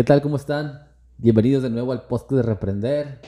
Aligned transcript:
¿Qué 0.00 0.04
tal? 0.04 0.22
¿Cómo 0.22 0.36
están? 0.36 0.88
Bienvenidos 1.18 1.62
de 1.62 1.68
nuevo 1.68 1.92
al 1.92 2.06
podcast 2.06 2.32
de 2.32 2.42
Reprender. 2.42 3.20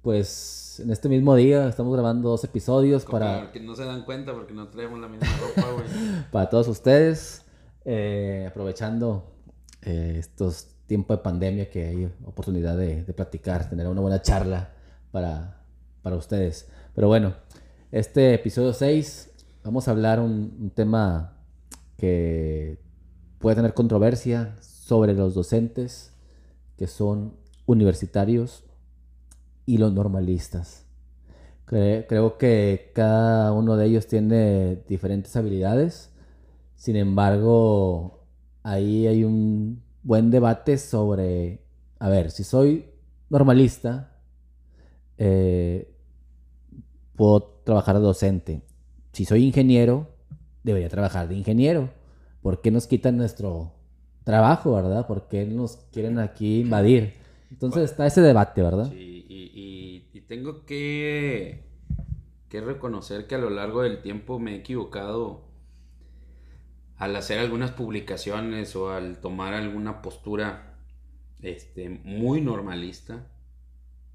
Pues 0.00 0.80
en 0.82 0.90
este 0.90 1.10
mismo 1.10 1.36
día 1.36 1.68
estamos 1.68 1.92
grabando 1.92 2.30
dos 2.30 2.42
episodios 2.44 3.04
para... 3.04 3.52
Que 3.52 3.60
no 3.60 3.74
se 3.76 3.84
dan 3.84 4.06
cuenta 4.06 4.32
porque 4.32 4.54
no 4.54 4.68
traemos 4.68 4.98
la 4.98 5.08
misma 5.08 5.28
ropa, 5.36 5.70
güey. 5.72 5.84
para 6.32 6.48
todos 6.48 6.66
ustedes, 6.66 7.44
eh, 7.84 8.46
aprovechando 8.48 9.34
eh, 9.82 10.14
estos 10.18 10.76
tiempos 10.86 11.18
de 11.18 11.22
pandemia 11.22 11.68
que 11.68 11.88
hay 11.88 12.10
oportunidad 12.24 12.78
de, 12.78 13.02
platicar, 13.12 13.68
tener 13.68 13.86
una 13.86 14.00
buena 14.00 14.22
charla 14.22 14.72
para, 15.12 15.62
para 16.00 16.16
ustedes. 16.16 16.70
Pero 16.94 17.08
bueno, 17.08 17.34
este 17.92 18.32
episodio 18.32 18.72
6 18.72 19.30
vamos 19.62 19.88
a 19.88 19.90
hablar 19.90 20.20
un, 20.20 20.56
un 20.58 20.70
tema 20.70 21.36
que 21.98 22.80
puede 23.38 23.56
tener 23.56 23.74
controversia 23.74 24.56
sobre 24.90 25.14
los 25.14 25.34
docentes 25.34 26.12
que 26.76 26.88
son 26.88 27.36
universitarios 27.64 28.64
y 29.64 29.78
los 29.78 29.92
normalistas. 29.92 30.84
creo 31.64 32.38
que 32.38 32.90
cada 32.92 33.52
uno 33.52 33.76
de 33.76 33.86
ellos 33.86 34.08
tiene 34.08 34.82
diferentes 34.88 35.36
habilidades, 35.36 36.10
sin 36.74 36.96
embargo, 36.96 38.24
ahí 38.64 39.06
hay 39.06 39.22
un 39.22 39.80
buen 40.02 40.32
debate 40.32 40.76
sobre, 40.76 41.62
a 42.00 42.08
ver, 42.08 42.32
si 42.32 42.42
soy 42.42 42.86
normalista, 43.28 44.18
eh, 45.18 45.94
puedo 47.14 47.62
trabajar 47.62 47.94
de 47.94 48.02
docente. 48.02 48.62
Si 49.12 49.24
soy 49.24 49.44
ingeniero, 49.44 50.08
debería 50.64 50.88
trabajar 50.88 51.28
de 51.28 51.36
ingeniero. 51.36 51.90
¿Por 52.42 52.60
qué 52.60 52.72
nos 52.72 52.88
quitan 52.88 53.16
nuestro 53.16 53.78
trabajo, 54.24 54.74
verdad? 54.74 55.06
¿Por 55.06 55.28
qué 55.28 55.44
nos 55.44 55.76
quieren 55.92 56.18
aquí 56.18 56.60
invadir? 56.60 57.14
Entonces 57.50 57.90
está 57.90 58.06
ese 58.06 58.20
debate, 58.20 58.62
¿verdad? 58.62 58.90
Sí, 58.90 59.26
y, 59.28 60.06
y, 60.12 60.20
tengo 60.22 60.64
que, 60.64 61.64
que 62.48 62.60
reconocer 62.60 63.26
que 63.26 63.34
a 63.34 63.38
lo 63.38 63.50
largo 63.50 63.82
del 63.82 64.00
tiempo 64.00 64.38
me 64.38 64.52
he 64.52 64.56
equivocado 64.58 65.48
al 66.96 67.16
hacer 67.16 67.40
algunas 67.40 67.72
publicaciones 67.72 68.76
o 68.76 68.92
al 68.92 69.20
tomar 69.20 69.54
alguna 69.54 70.02
postura 70.02 70.76
este, 71.40 71.88
muy 71.88 72.40
normalista. 72.40 73.26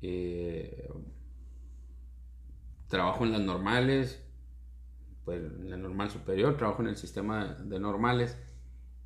Eh, 0.01 0.87
trabajo 2.87 3.25
en 3.25 3.33
las 3.33 3.41
normales, 3.41 4.23
pues 5.25 5.41
en 5.43 5.69
la 5.69 5.77
normal 5.77 6.09
superior, 6.11 6.55
trabajo 6.55 6.81
en 6.81 6.89
el 6.89 6.95
sistema 6.95 7.55
de 7.55 7.79
normales 7.79 8.37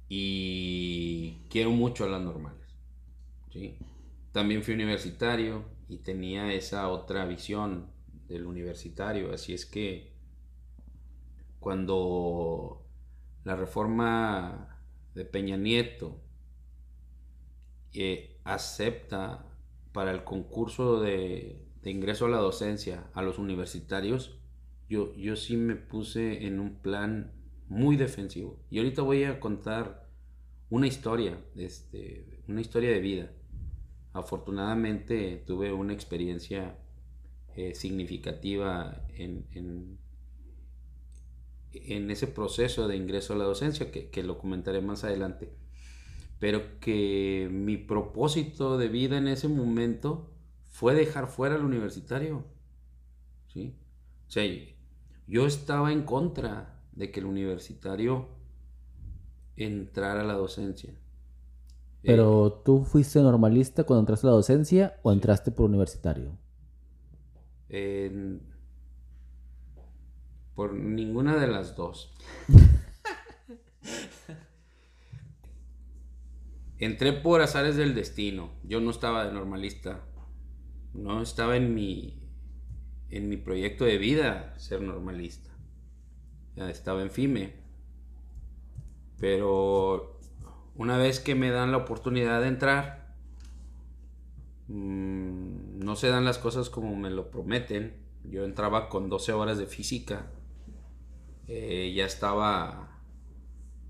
y 0.09 1.43
quiero 1.49 1.69
mucho 1.69 2.03
a 2.03 2.09
las 2.09 2.21
normales. 2.21 2.67
¿sí? 3.53 3.77
También 4.31 4.63
fui 4.63 4.73
universitario 4.73 5.63
y 5.87 5.97
tenía 5.97 6.51
esa 6.51 6.89
otra 6.89 7.25
visión 7.25 7.91
del 8.27 8.45
universitario, 8.45 9.31
así 9.31 9.53
es 9.53 9.65
que 9.65 10.11
cuando 11.59 12.85
la 13.43 13.55
reforma 13.55 14.77
de 15.13 15.25
Peña 15.25 15.57
Nieto 15.57 16.21
eh, 17.93 18.37
acepta 18.43 19.45
para 19.91 20.11
el 20.11 20.23
concurso 20.23 21.01
de, 21.01 21.65
de 21.81 21.91
ingreso 21.91 22.25
a 22.25 22.29
la 22.29 22.37
docencia 22.37 23.09
a 23.13 23.21
los 23.21 23.39
universitarios, 23.39 24.39
yo, 24.89 25.13
yo 25.15 25.35
sí 25.35 25.57
me 25.57 25.75
puse 25.75 26.45
en 26.45 26.59
un 26.59 26.75
plan 26.81 27.38
muy 27.69 27.95
defensivo. 27.95 28.59
Y 28.69 28.79
ahorita 28.79 29.03
voy 29.03 29.23
a 29.23 29.39
contar 29.39 30.09
una 30.69 30.87
historia, 30.87 31.39
este, 31.55 32.41
una 32.47 32.61
historia 32.61 32.89
de 32.91 32.99
vida. 32.99 33.31
Afortunadamente 34.13 35.43
tuve 35.45 35.71
una 35.71 35.93
experiencia 35.93 36.77
eh, 37.55 37.73
significativa 37.75 39.05
en, 39.15 39.45
en, 39.53 39.97
ese 42.11 42.25
proceso 42.27 42.87
de 42.87 42.95
ingreso 42.97 43.33
a 43.33 43.37
la 43.37 43.43
docencia, 43.43 43.91
que, 43.91 44.09
que, 44.09 44.23
lo 44.23 44.39
comentaré 44.39 44.81
más 44.81 45.03
adelante. 45.03 45.53
Pero 46.39 46.79
que 46.79 47.47
mi 47.51 47.77
propósito 47.77 48.77
de 48.77 48.87
vida 48.87 49.17
en 49.17 49.27
ese 49.27 49.47
momento 49.47 50.31
fue 50.67 50.95
dejar 50.95 51.27
fuera 51.27 51.55
al 51.55 51.65
universitario. 51.65 52.45
¿sí? 53.47 53.75
O 54.27 54.31
sea, 54.31 54.43
yo 55.27 55.45
estaba 55.45 55.91
en 55.91 56.03
contra 56.03 56.78
de 56.99 57.11
que 57.11 57.21
el 57.21 57.25
universitario 57.25 58.27
entrara 59.55 60.21
a 60.21 60.25
la 60.25 60.33
docencia. 60.33 60.93
Pero 62.03 62.47
eh, 62.47 62.53
tú 62.65 62.83
fuiste 62.83 63.21
normalista 63.21 63.85
cuando 63.85 64.01
entraste 64.01 64.27
a 64.27 64.31
la 64.31 64.35
docencia 64.35 64.99
o 65.01 65.11
entraste 65.11 65.51
por 65.51 65.65
universitario? 65.65 66.37
por 70.55 70.73
ninguna 70.73 71.37
de 71.37 71.47
las 71.47 71.75
dos. 71.75 72.11
Entré 76.79 77.13
por 77.13 77.41
azares 77.41 77.75
del 77.75 77.93
destino. 77.93 78.49
Yo 78.63 78.81
no 78.81 78.89
estaba 78.89 79.25
de 79.25 79.31
normalista. 79.31 80.03
No 80.93 81.21
estaba 81.21 81.55
en 81.55 81.75
mi 81.75 82.19
en 83.11 83.29
mi 83.29 83.37
proyecto 83.37 83.85
de 83.85 83.99
vida 83.99 84.55
ser 84.57 84.81
normalista. 84.81 85.48
Estaba 86.67 87.01
en 87.01 87.11
FIME. 87.11 87.53
Pero 89.19 90.19
una 90.75 90.97
vez 90.97 91.19
que 91.19 91.35
me 91.35 91.51
dan 91.51 91.71
la 91.71 91.77
oportunidad 91.77 92.41
de 92.41 92.47
entrar, 92.47 93.15
mm, 94.67 95.79
no 95.79 95.95
se 95.95 96.09
dan 96.09 96.25
las 96.25 96.37
cosas 96.37 96.69
como 96.69 96.95
me 96.95 97.09
lo 97.09 97.31
prometen. 97.31 97.95
Yo 98.23 98.43
entraba 98.43 98.89
con 98.89 99.09
12 99.09 99.33
horas 99.33 99.57
de 99.57 99.67
física. 99.67 100.31
Eh, 101.47 101.93
ya 101.95 102.05
estaba. 102.05 103.01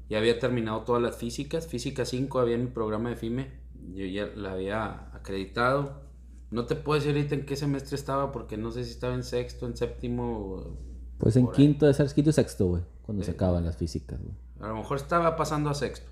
Ya 0.09 0.17
había 0.17 0.39
terminado 0.39 0.81
todas 0.81 1.01
las 1.01 1.17
físicas. 1.17 1.67
Física 1.67 2.05
5 2.05 2.39
había 2.39 2.55
en 2.55 2.65
mi 2.65 2.71
programa 2.71 3.09
de 3.09 3.15
FIME. 3.15 3.51
Yo 3.93 4.05
ya 4.05 4.27
la 4.35 4.53
había 4.53 5.09
acreditado 5.15 6.09
no 6.51 6.65
te 6.65 6.75
puedo 6.75 6.99
decir 6.99 7.15
ahorita 7.15 7.35
en 7.35 7.45
qué 7.45 7.55
semestre 7.55 7.95
estaba 7.95 8.31
porque 8.31 8.57
no 8.57 8.71
sé 8.71 8.83
si 8.83 8.91
estaba 8.91 9.13
en 9.13 9.23
sexto, 9.23 9.65
en 9.67 9.77
séptimo. 9.77 10.77
Pues 11.19 11.35
en 11.35 11.51
quinto, 11.51 11.85
de 11.85 11.93
ser 11.93 12.11
quinto 12.13 12.31
y 12.31 12.33
sexto, 12.33 12.67
güey, 12.67 12.83
cuando 13.03 13.23
se 13.23 13.31
acaban 13.31 13.65
las 13.65 13.77
físicas, 13.77 14.19
güey. 14.21 14.35
A 14.61 14.67
lo 14.69 14.75
mejor 14.77 14.97
estaba 14.97 15.35
pasando 15.35 15.69
a 15.69 15.73
sexto. 15.73 16.09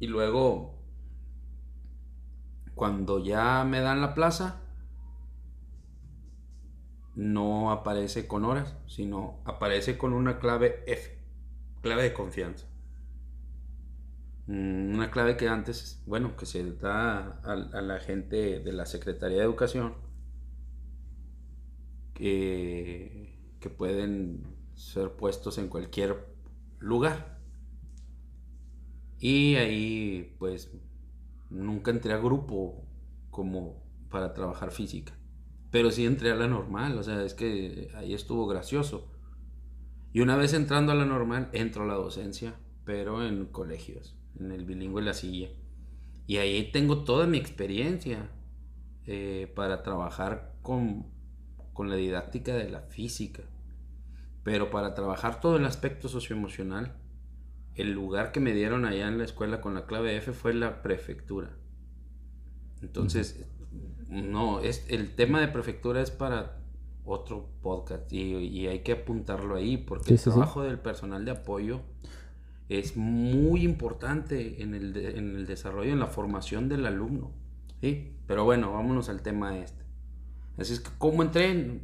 Y 0.00 0.08
luego, 0.08 0.74
cuando 2.74 3.18
ya 3.20 3.64
me 3.64 3.80
dan 3.80 4.00
la 4.00 4.14
plaza, 4.14 4.60
no 7.14 7.70
aparece 7.70 8.26
con 8.26 8.44
horas, 8.44 8.74
sino 8.86 9.40
aparece 9.44 9.96
con 9.96 10.12
una 10.12 10.38
clave 10.38 10.82
F, 10.86 11.18
clave 11.82 12.02
de 12.02 12.12
confianza. 12.12 12.66
Mm, 14.46 14.94
una 14.94 15.10
clave 15.10 15.36
que 15.36 15.48
antes, 15.48 16.02
bueno, 16.06 16.36
que 16.36 16.46
se 16.46 16.72
da 16.74 17.40
a, 17.44 17.54
la 17.54 18.00
gente 18.00 18.60
de 18.60 18.72
la 18.72 18.86
Secretaría 18.86 19.38
de 19.38 19.44
Educación, 19.44 19.94
que, 22.14 23.31
que 23.62 23.70
pueden 23.70 24.42
ser 24.74 25.12
puestos 25.12 25.56
en 25.56 25.68
cualquier 25.68 26.26
lugar. 26.78 27.38
Y 29.18 29.54
ahí, 29.54 30.36
pues, 30.38 30.70
nunca 31.48 31.90
entré 31.90 32.12
a 32.12 32.18
grupo 32.18 32.84
como 33.30 33.82
para 34.10 34.34
trabajar 34.34 34.72
física. 34.72 35.14
Pero 35.70 35.90
sí 35.90 36.04
entré 36.04 36.30
a 36.32 36.36
la 36.36 36.48
normal, 36.48 36.98
o 36.98 37.02
sea, 37.02 37.24
es 37.24 37.32
que 37.32 37.90
ahí 37.94 38.12
estuvo 38.12 38.46
gracioso. 38.46 39.10
Y 40.12 40.20
una 40.20 40.36
vez 40.36 40.52
entrando 40.52 40.92
a 40.92 40.94
la 40.94 41.06
normal, 41.06 41.48
entro 41.54 41.84
a 41.84 41.86
la 41.86 41.94
docencia, 41.94 42.56
pero 42.84 43.26
en 43.26 43.46
colegios 43.46 44.14
en 44.38 44.52
el 44.52 44.64
bilingüe 44.64 45.02
La 45.02 45.14
Silla. 45.14 45.48
Y 46.26 46.36
ahí 46.36 46.70
tengo 46.72 47.04
toda 47.04 47.26
mi 47.26 47.38
experiencia 47.38 48.30
eh, 49.06 49.50
para 49.54 49.82
trabajar 49.82 50.54
con, 50.62 51.06
con 51.72 51.90
la 51.90 51.96
didáctica 51.96 52.54
de 52.54 52.70
la 52.70 52.80
física. 52.80 53.42
Pero 54.44 54.70
para 54.70 54.94
trabajar 54.94 55.40
todo 55.40 55.56
el 55.56 55.64
aspecto 55.64 56.08
socioemocional, 56.08 56.96
el 57.74 57.92
lugar 57.92 58.32
que 58.32 58.40
me 58.40 58.52
dieron 58.52 58.84
allá 58.84 59.08
en 59.08 59.18
la 59.18 59.24
escuela 59.24 59.60
con 59.60 59.74
la 59.74 59.86
clave 59.86 60.16
F 60.16 60.32
fue 60.32 60.52
la 60.52 60.82
prefectura. 60.82 61.50
Entonces, 62.82 63.46
no, 64.08 64.60
es, 64.60 64.84
el 64.88 65.14
tema 65.14 65.40
de 65.40 65.48
prefectura 65.48 66.02
es 66.02 66.10
para 66.10 66.58
otro 67.04 67.48
podcast 67.62 68.12
y, 68.12 68.66
hay 68.66 68.80
que 68.80 68.92
apuntarlo 68.92 69.56
ahí 69.56 69.76
porque 69.76 70.12
el 70.14 70.20
trabajo 70.20 70.62
del 70.62 70.78
personal 70.78 71.24
de 71.24 71.32
apoyo 71.32 71.80
es 72.68 72.96
muy 72.96 73.64
importante 73.64 74.62
en 74.62 74.74
el, 74.74 75.46
desarrollo, 75.46 75.92
en 75.92 75.98
la 75.98 76.06
formación 76.06 76.68
del 76.68 76.86
alumno. 76.86 77.32
¿sí? 77.80 78.16
Pero 78.26 78.44
bueno, 78.44 78.72
vámonos 78.72 79.08
al 79.08 79.22
tema 79.22 79.58
este. 79.58 79.82
Así 80.58 80.74
es 80.74 80.80
que, 80.80 80.90
¿cómo 80.98 81.22
entré? 81.22 81.80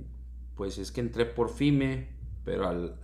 Pues 0.55 0.79
es 0.79 0.93
que 0.93 1.01
entré 1.01 1.25
por 1.25 1.51
FIME, 1.51 2.09
pero 2.49 2.67
al, 2.67 2.97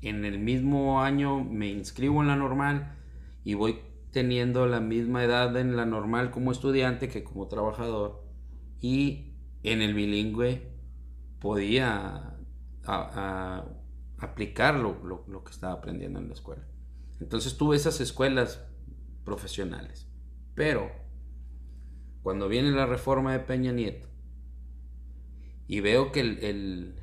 en 0.00 0.24
el 0.24 0.38
mismo 0.38 1.02
año 1.02 1.44
me 1.44 1.68
inscribo 1.68 2.22
en 2.22 2.28
la 2.28 2.36
normal 2.36 2.96
y 3.44 3.52
voy 3.52 3.78
teniendo 4.10 4.66
la 4.66 4.80
misma 4.80 5.22
edad 5.22 5.54
en 5.58 5.76
la 5.76 5.84
normal 5.84 6.30
como 6.30 6.50
estudiante 6.50 7.10
que 7.10 7.24
como 7.24 7.46
trabajador 7.46 8.24
y 8.80 9.34
en 9.64 9.82
el 9.82 9.92
bilingüe 9.92 10.72
podía 11.40 12.38
aplicar 14.16 14.76
lo, 14.76 15.44
que 15.44 15.50
estaba 15.50 15.74
aprendiendo 15.74 16.20
en 16.20 16.28
la 16.28 16.34
escuela. 16.34 16.66
Entonces 17.20 17.58
tuve 17.58 17.76
esas 17.76 18.00
escuelas 18.00 18.64
profesionales. 19.24 20.08
Pero 20.54 20.90
cuando 22.22 22.48
viene 22.48 22.70
la 22.70 22.86
reforma 22.86 23.34
de 23.34 23.40
Peña 23.40 23.72
Nieto 23.72 24.08
y 25.66 25.80
veo 25.80 26.12
que 26.12 26.20
el, 26.20 26.94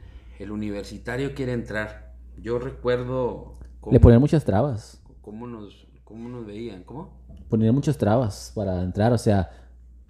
universitario 0.49 1.35
quiere 1.35 1.51
entrar, 1.51 2.15
yo 2.37 2.57
recuerdo... 2.57 3.59
Le 3.91 3.99
ponían 3.99 4.21
muchas 4.21 4.45
trabas. 4.45 5.03
¿Cómo 5.21 5.45
nos, 5.45 5.87
cómo 6.03 6.29
nos 6.29 6.45
veían? 6.45 6.83
¿Cómo? 6.83 7.21
Ponían 7.49 7.75
muchas 7.75 7.97
trabas 7.97 8.53
para 8.55 8.81
entrar, 8.81 9.11
o 9.11 9.17
sea, 9.17 9.51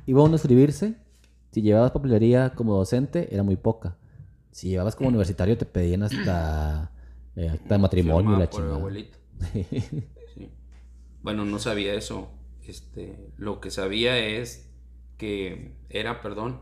iba 0.05 0.21
uno 0.21 0.33
a 0.33 0.35
inscribirse, 0.35 0.95
si 1.51 1.61
llevabas 1.61 1.91
papelería 1.91 2.51
como 2.55 2.75
docente, 2.75 3.33
era 3.33 3.43
muy 3.43 3.55
poca. 3.57 3.97
Si 4.51 4.69
llevabas 4.69 4.95
como 4.95 5.09
universitario, 5.09 5.57
te 5.57 5.65
pedían 5.65 6.03
hasta, 6.03 6.91
eh, 7.35 7.59
matrimonio 7.77 8.35
y 8.35 8.39
la 8.39 8.49
chingada. 8.49 8.79
Bueno, 11.23 11.45
no 11.45 11.59
sabía 11.59 11.93
eso. 11.93 12.29
Este, 12.65 13.31
lo 13.37 13.61
que 13.61 13.69
sabía 13.69 14.17
es 14.17 14.71
que 15.17 15.75
era, 15.89 16.19
perdón, 16.21 16.61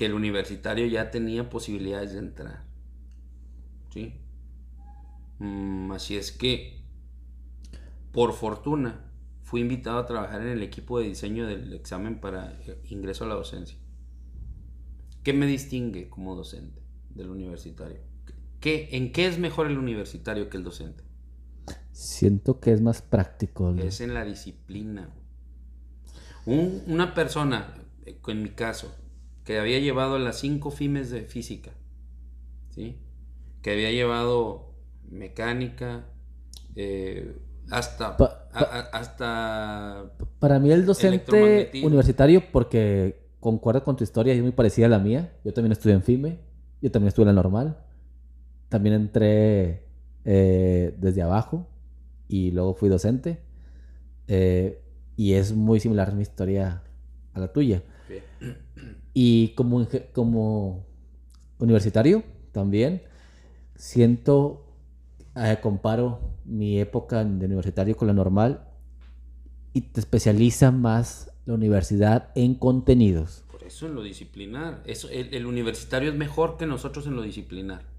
que 0.00 0.06
el 0.06 0.14
universitario 0.14 0.86
ya 0.86 1.10
tenía 1.10 1.50
posibilidades 1.50 2.14
de 2.14 2.20
entrar. 2.20 2.64
¿Sí? 3.92 4.14
Mm, 5.40 5.92
así 5.92 6.16
es 6.16 6.32
que, 6.32 6.80
por 8.10 8.32
fortuna, 8.32 9.12
fui 9.42 9.60
invitado 9.60 9.98
a 9.98 10.06
trabajar 10.06 10.40
en 10.40 10.48
el 10.48 10.62
equipo 10.62 10.98
de 10.98 11.08
diseño 11.08 11.46
del 11.46 11.74
examen 11.74 12.18
para 12.18 12.58
ingreso 12.88 13.24
a 13.24 13.28
la 13.28 13.34
docencia. 13.34 13.76
¿Qué 15.22 15.34
me 15.34 15.44
distingue 15.44 16.08
como 16.08 16.34
docente 16.34 16.80
del 17.10 17.28
universitario? 17.28 18.00
¿Qué, 18.58 18.88
¿En 18.92 19.12
qué 19.12 19.26
es 19.26 19.38
mejor 19.38 19.66
el 19.66 19.76
universitario 19.76 20.48
que 20.48 20.56
el 20.56 20.64
docente? 20.64 21.04
Siento 21.92 22.58
que 22.58 22.72
es 22.72 22.80
más 22.80 23.02
práctico. 23.02 23.74
Es 23.74 24.00
en 24.00 24.14
la 24.14 24.24
disciplina. 24.24 25.10
una 26.46 27.12
persona, 27.12 27.74
eh, 28.06 28.18
en 28.26 28.42
mi 28.42 28.48
caso, 28.48 28.94
que 29.44 29.58
había 29.58 29.78
llevado 29.78 30.18
las 30.18 30.38
cinco 30.38 30.70
FIMES 30.70 31.10
de 31.10 31.22
física, 31.22 31.72
¿sí? 32.70 32.98
que 33.62 33.72
había 33.72 33.90
llevado 33.90 34.74
mecánica, 35.10 36.06
eh, 36.76 37.36
hasta, 37.70 38.16
hasta... 38.92 40.12
Para 40.38 40.58
mí 40.58 40.72
el 40.72 40.86
docente 40.86 41.70
universitario, 41.82 42.42
porque 42.52 43.28
concuerda 43.38 43.82
con 43.82 43.96
tu 43.96 44.04
historia, 44.04 44.34
es 44.34 44.42
muy 44.42 44.52
parecida 44.52 44.86
a 44.86 44.88
la 44.88 44.98
mía. 44.98 45.32
Yo 45.44 45.52
también 45.52 45.72
estudié 45.72 45.94
en 45.94 46.02
FIME, 46.02 46.38
yo 46.82 46.90
también 46.90 47.08
estuve 47.08 47.24
en 47.24 47.34
la 47.34 47.42
normal. 47.42 47.78
También 48.68 48.94
entré 48.94 49.84
eh, 50.24 50.94
desde 50.98 51.22
abajo 51.22 51.68
y 52.28 52.50
luego 52.52 52.74
fui 52.74 52.88
docente. 52.88 53.40
Eh, 54.28 54.82
y 55.16 55.34
es 55.34 55.52
muy 55.52 55.80
similar 55.80 56.14
mi 56.14 56.22
historia 56.22 56.82
a 57.34 57.40
la 57.40 57.52
tuya. 57.52 57.82
Y 59.12 59.48
como, 59.54 59.86
como 60.12 60.86
universitario 61.58 62.22
también, 62.52 63.02
siento, 63.76 64.66
eh, 65.36 65.58
comparo 65.62 66.20
mi 66.44 66.78
época 66.80 67.24
de 67.24 67.46
universitario 67.46 67.96
con 67.96 68.08
la 68.08 68.14
normal 68.14 68.66
y 69.72 69.82
te 69.82 70.00
especializa 70.00 70.70
más 70.70 71.32
la 71.46 71.54
universidad 71.54 72.30
en 72.34 72.54
contenidos. 72.54 73.44
Por 73.50 73.64
eso 73.64 73.86
en 73.86 73.94
lo 73.94 74.02
disciplinar. 74.02 74.82
Eso, 74.86 75.08
el 75.10 75.46
universitario 75.46 76.10
es 76.10 76.16
mejor 76.16 76.56
que 76.56 76.66
nosotros 76.66 77.06
en 77.06 77.16
lo 77.16 77.22
disciplinar. 77.22 77.90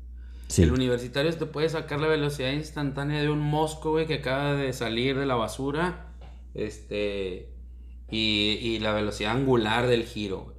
El 0.58 0.72
universitario 0.72 1.34
te 1.34 1.46
puede 1.46 1.70
sacar 1.70 2.02
la 2.02 2.08
velocidad 2.08 2.52
instantánea 2.52 3.22
de 3.22 3.30
un 3.30 3.40
mosco, 3.40 3.92
güey, 3.92 4.06
que 4.06 4.16
acaba 4.16 4.54
de 4.54 4.74
salir 4.74 5.18
de 5.18 5.26
la 5.26 5.36
basura. 5.36 6.08
Este. 6.54 7.50
Y, 8.10 8.80
la 8.80 8.92
velocidad 8.92 9.32
angular 9.32 9.88
del 9.88 10.04
giro. 10.04 10.51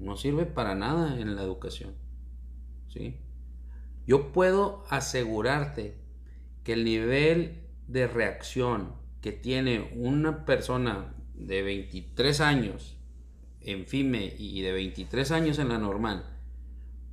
No 0.00 0.16
sirve 0.16 0.46
para 0.46 0.74
nada 0.74 1.20
en 1.20 1.36
la 1.36 1.42
educación. 1.42 1.94
¿Sí? 2.88 3.20
Yo 4.06 4.32
puedo 4.32 4.82
asegurarte 4.90 5.94
que 6.64 6.72
el 6.72 6.84
nivel 6.84 7.62
de 7.86 8.08
reacción 8.08 8.94
que 9.20 9.30
tiene 9.30 9.92
una 9.94 10.44
persona 10.44 11.14
de 11.34 11.62
23 11.62 12.40
años 12.40 12.96
en 13.60 13.86
FIME 13.86 14.34
y 14.36 14.62
de 14.62 14.72
23 14.72 15.30
años 15.30 15.58
en 15.58 15.68
la 15.68 15.78
normal 15.78 16.24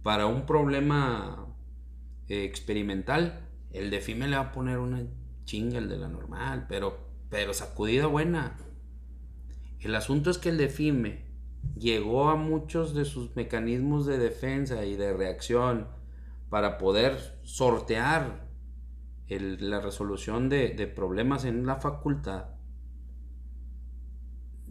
para 0.08 0.26
un 0.26 0.46
problema 0.46 1.48
eh, 2.30 2.46
experimental, 2.46 3.42
el 3.74 3.90
de 3.90 4.00
FIME 4.00 4.30
le 4.30 4.38
va 4.38 4.44
a 4.44 4.52
poner 4.54 4.78
una 4.78 5.04
chinga 5.44 5.80
el 5.80 5.90
de 5.90 5.98
la 5.98 6.08
normal, 6.08 6.66
pero, 6.70 6.98
pero 7.30 7.54
sacudida 7.54 8.06
buena. 8.08 8.56
El 9.82 9.94
asunto 9.96 10.30
es 10.30 10.38
que 10.38 10.48
el 10.48 10.58
de 10.58 10.70
FIME 10.70 11.27
llegó 11.78 12.30
a 12.30 12.36
muchos 12.36 12.94
de 12.94 13.06
sus 13.06 13.36
mecanismos 13.36 14.06
de 14.06 14.18
defensa 14.18 14.86
y 14.86 14.96
de 14.96 15.14
reacción 15.14 15.88
para 16.50 16.78
poder 16.78 17.18
sortear 17.44 18.48
la 19.30 19.82
resolución 19.82 20.50
de, 20.50 20.70
de 20.70 20.88
problemas 20.88 21.46
en 21.46 21.66
la 21.66 21.76
facultad. 21.76 22.46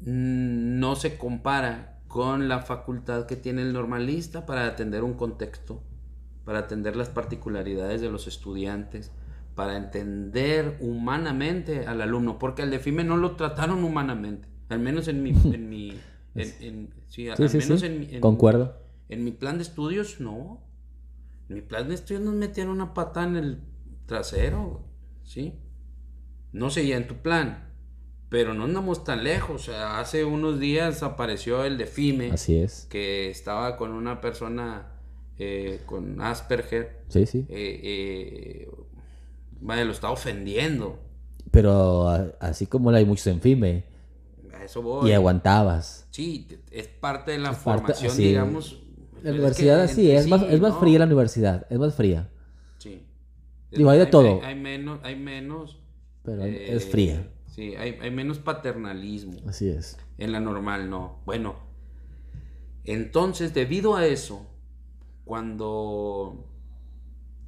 No 0.03 0.97
se 0.97 1.19
compara 1.19 2.01
con 2.09 2.49
la 2.49 2.61
facultad 2.61 3.27
que 3.27 3.37
tiene 3.37 3.63
el 3.63 3.73
normalista 3.73 4.47
para 4.47 4.67
atender 4.67 5.05
un 5.05 5.15
contexto, 5.15 5.83
para 6.45 6.61
atender 6.61 6.97
las 6.97 7.11
particularidades 7.11 8.01
de 8.01 8.11
los 8.11 8.27
estudiantes, 8.27 9.13
para 9.55 9.77
entender 9.77 10.77
humanamente 10.81 11.87
al 11.87 12.01
alumno, 12.01 12.39
porque 12.39 12.63
al 12.63 12.71
de 12.71 12.79
FIME 12.79 13.05
no 13.05 13.17
lo 13.17 13.37
trataron 13.37 13.85
humanamente, 13.85 14.49
al 14.69 14.81
menos 14.81 15.09
en 15.09 15.23
mi... 15.23 15.33
En 15.53 15.69
mi 15.69 16.01
sí, 17.09 17.29
al 17.29 17.39
menos 17.39 17.83
En, 17.83 18.21
Concuerdo. 18.21 18.77
En 19.09 19.25
mi 19.25 19.31
plan 19.33 19.59
de 19.59 19.63
estudios, 19.63 20.21
no. 20.21 20.63
En 21.49 21.57
mi 21.57 21.63
plan 21.63 21.89
de 21.89 21.95
estudios 21.95 22.23
nos 22.23 22.35
metieron 22.35 22.73
una 22.73 22.93
pata 22.93 23.25
en 23.25 23.37
el 23.37 23.61
trasero, 24.07 24.85
¿sí? 25.23 25.55
No 26.53 26.71
seguía 26.71 26.97
en 26.97 27.07
tu 27.07 27.17
plan. 27.17 27.67
Pero 28.29 28.55
no 28.55 28.65
andamos 28.65 29.05
tan 29.05 29.23
lejos. 29.23 29.69
O 29.69 29.73
sea, 29.73 30.01
hace 30.01 30.25
unos 30.25 30.59
días 30.59 31.03
apareció 31.03 31.65
el 31.65 31.79
de 31.79 31.87
FIME. 31.87 32.31
Así 32.33 32.57
es. 32.57 32.87
Que 32.91 33.31
estaba 33.31 33.77
con 33.77 33.93
una 33.93 34.21
persona 34.21 34.97
eh, 35.39 35.81
con 35.87 36.21
Asperger. 36.21 37.03
Sí, 37.09 37.27
sí. 37.27 37.47
Eh, 37.49 37.81
eh, 37.83 38.71
vaya, 39.61 39.85
lo 39.85 39.93
está 39.93 40.11
ofendiendo. 40.11 40.99
Pero 41.51 42.09
así 42.41 42.67
como 42.67 42.91
hay 42.91 43.05
muchos 43.05 43.29
en 43.29 43.41
FIME. 43.41 43.85
A 44.67 44.71
eso 44.71 44.83
voy. 44.83 45.09
Y 45.09 45.13
aguantabas. 45.13 46.09
Sí, 46.11 46.49
es 46.71 46.89
parte 46.89 47.31
de 47.31 47.39
la 47.39 47.53
formación, 47.53 48.17
digamos. 48.17 48.83
La 49.23 49.31
universidad 49.31 49.81
así, 49.81 50.11
es, 50.11 50.27
más, 50.27 50.43
es 50.43 50.61
más 50.61 50.79
fría 50.79 50.99
la 50.99 51.07
universidad, 51.07 51.67
es 51.71 51.79
más 51.79 51.95
fría. 51.95 52.29
Sí. 52.79 53.07
Digo, 53.71 53.91
hay 53.91 53.99
de 53.99 54.07
todo. 54.07 54.41
Hay, 54.43 54.55
menos, 54.55 55.01
hay 55.03 55.17
menos. 55.17 55.79
Pero 56.23 56.45
es 56.45 56.85
fría. 56.85 57.29
Sí, 57.47 57.75
hay, 57.77 58.11
menos 58.11 58.39
paternalismo. 58.39 59.41
Así 59.49 59.69
es. 59.69 59.97
En 60.19 60.33
la 60.33 60.41
normal 60.41 60.91
no. 60.91 61.21
Bueno, 61.25 61.57
entonces 62.85 63.55
debido 63.55 63.97
a 63.97 64.07
eso, 64.07 64.47
cuando 65.25 66.45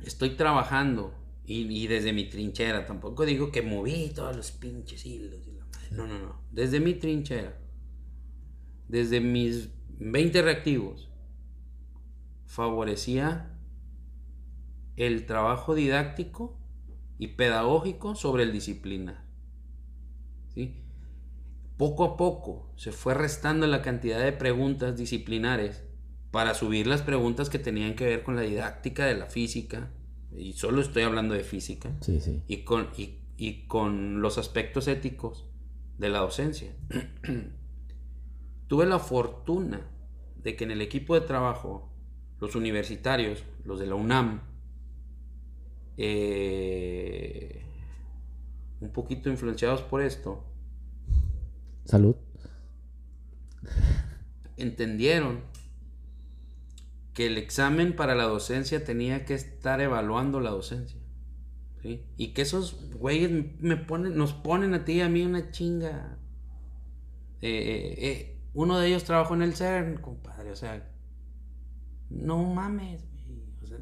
estoy 0.04 0.30
trabajando 0.30 1.12
y, 1.44 1.86
desde 1.86 2.12
mi 2.12 2.28
trinchera, 2.28 2.86
tampoco 2.86 3.24
digo 3.26 3.50
que 3.50 3.62
moví 3.62 4.12
todos 4.14 4.36
los 4.36 4.50
pinches 4.50 5.04
hilos. 5.06 5.47
No, 5.90 6.06
no, 6.06 6.18
no. 6.18 6.40
Desde 6.50 6.80
mi 6.80 6.94
trinchera, 6.94 7.58
desde 8.88 9.20
mis 9.20 9.70
20 9.98 10.42
reactivos, 10.42 11.10
favorecía 12.46 13.58
el 14.96 15.26
trabajo 15.26 15.74
didáctico 15.74 16.58
y 17.18 17.28
pedagógico 17.28 18.14
sobre 18.14 18.44
el 18.44 18.52
disciplinar. 18.52 19.26
Poco 21.76 22.04
a 22.04 22.16
poco 22.16 22.72
se 22.74 22.90
fue 22.90 23.14
restando 23.14 23.68
la 23.68 23.82
cantidad 23.82 24.18
de 24.18 24.32
preguntas 24.32 24.96
disciplinares 24.96 25.84
para 26.32 26.54
subir 26.54 26.88
las 26.88 27.02
preguntas 27.02 27.48
que 27.50 27.60
tenían 27.60 27.94
que 27.94 28.04
ver 28.04 28.24
con 28.24 28.34
la 28.34 28.42
didáctica 28.42 29.06
de 29.06 29.14
la 29.14 29.26
física, 29.26 29.90
y 30.36 30.54
solo 30.54 30.80
estoy 30.80 31.04
hablando 31.04 31.34
de 31.34 31.44
física, 31.44 31.92
Y, 32.48 32.64
con, 32.64 32.88
y, 32.96 33.66
con 33.68 34.20
los 34.20 34.38
aspectos 34.38 34.88
éticos 34.88 35.46
de 35.98 36.08
la 36.08 36.20
docencia. 36.20 36.72
Tuve 38.68 38.86
la 38.86 38.98
fortuna 38.98 39.80
de 40.36 40.56
que 40.56 40.64
en 40.64 40.70
el 40.70 40.80
equipo 40.80 41.14
de 41.14 41.22
trabajo, 41.22 41.92
los 42.40 42.54
universitarios, 42.54 43.44
los 43.64 43.80
de 43.80 43.86
la 43.86 43.96
UNAM, 43.96 44.42
eh, 45.96 47.64
un 48.80 48.90
poquito 48.92 49.28
influenciados 49.28 49.82
por 49.82 50.00
esto, 50.00 50.44
Salud. 51.84 52.14
entendieron 54.56 55.40
que 57.14 57.26
el 57.26 57.38
examen 57.38 57.96
para 57.96 58.14
la 58.14 58.24
docencia 58.24 58.84
tenía 58.84 59.24
que 59.24 59.34
estar 59.34 59.80
evaluando 59.80 60.38
la 60.38 60.50
docencia. 60.50 60.97
¿Sí? 61.82 62.02
Y 62.16 62.28
que 62.34 62.42
esos 62.42 62.90
güeyes 62.94 63.30
me 63.60 63.76
ponen, 63.76 64.16
nos 64.16 64.32
ponen 64.32 64.74
a 64.74 64.84
ti 64.84 64.94
y 64.94 65.00
a 65.00 65.08
mí 65.08 65.22
una 65.24 65.50
chinga. 65.50 66.18
Eh, 67.40 67.48
eh, 67.50 68.08
eh, 68.10 68.40
uno 68.54 68.78
de 68.78 68.88
ellos 68.88 69.04
trabajó 69.04 69.34
en 69.34 69.42
el 69.42 69.54
CERN, 69.54 69.98
compadre, 70.00 70.50
o 70.50 70.56
sea, 70.56 70.90
no 72.10 72.42
mames. 72.42 73.04
o 73.62 73.66
sea, 73.66 73.78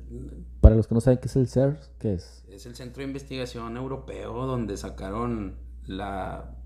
Para 0.61 0.75
los 0.77 0.87
que 0.87 0.95
no 0.95 1.01
saben 1.01 1.19
qué 1.21 1.27
es 1.29 1.37
el 1.37 1.49
CERS, 1.49 1.91
¿qué 1.99 2.15
es? 2.15 2.45
es 2.51 2.67
el 2.67 2.75
centro 2.75 3.01
de 3.03 3.07
investigación 3.09 3.77
europeo 3.77 4.47
donde 4.47 4.77
sacaron 4.77 5.57
la, 5.85 6.57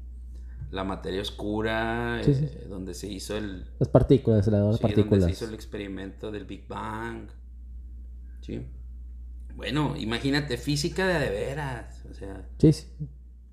la 0.70 0.84
materia 0.84 1.20
oscura, 1.20 2.20
Sí, 2.24 2.34
sí. 2.34 2.44
eh, 2.46 2.66
donde 2.68 2.94
se 2.94 3.08
hizo 3.08 3.36
el, 3.36 3.66
Las 3.78 3.88
partículas, 3.88 4.44
Sí, 4.44 4.50
donde 4.50 4.76
se 4.76 4.82
partículas. 4.82 5.30
hizo 5.30 5.44
el 5.46 5.54
experimento 5.54 6.30
del 6.32 6.44
Big 6.46 6.66
Bang. 6.66 7.28
Sí. 8.40 8.66
Bueno, 9.60 9.94
imagínate, 9.98 10.56
física 10.56 11.06
de 11.06 11.28
veras. 11.28 12.02
O 12.10 12.14
sea, 12.14 12.48
Sí, 12.56 12.72
sí. 12.72 12.86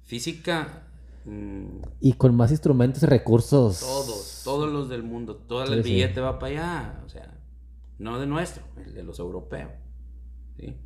física. 0.04 0.88
mm, 1.26 1.82
Y 2.00 2.14
con 2.14 2.34
más 2.34 2.50
instrumentos 2.52 3.04
y 3.04 3.08
recursos. 3.08 3.82
todos, 3.82 4.42
todos 4.46 4.72
los 4.72 4.88
del 4.88 5.04
mundo. 5.04 5.36
Todo 5.36 5.64
el 5.66 5.84
sí. 5.84 5.90
billete 5.92 6.22
va 6.22 6.40
para 6.40 6.52
allá. 6.52 7.04
O 7.06 7.10
sea, 7.10 7.38
no 8.00 8.18
de 8.20 8.26
nuestro, 8.26 8.64
el 8.86 8.94
de 8.94 9.04
los 9.04 9.20
europeos. 9.20 9.70
¿sí? 10.58 10.78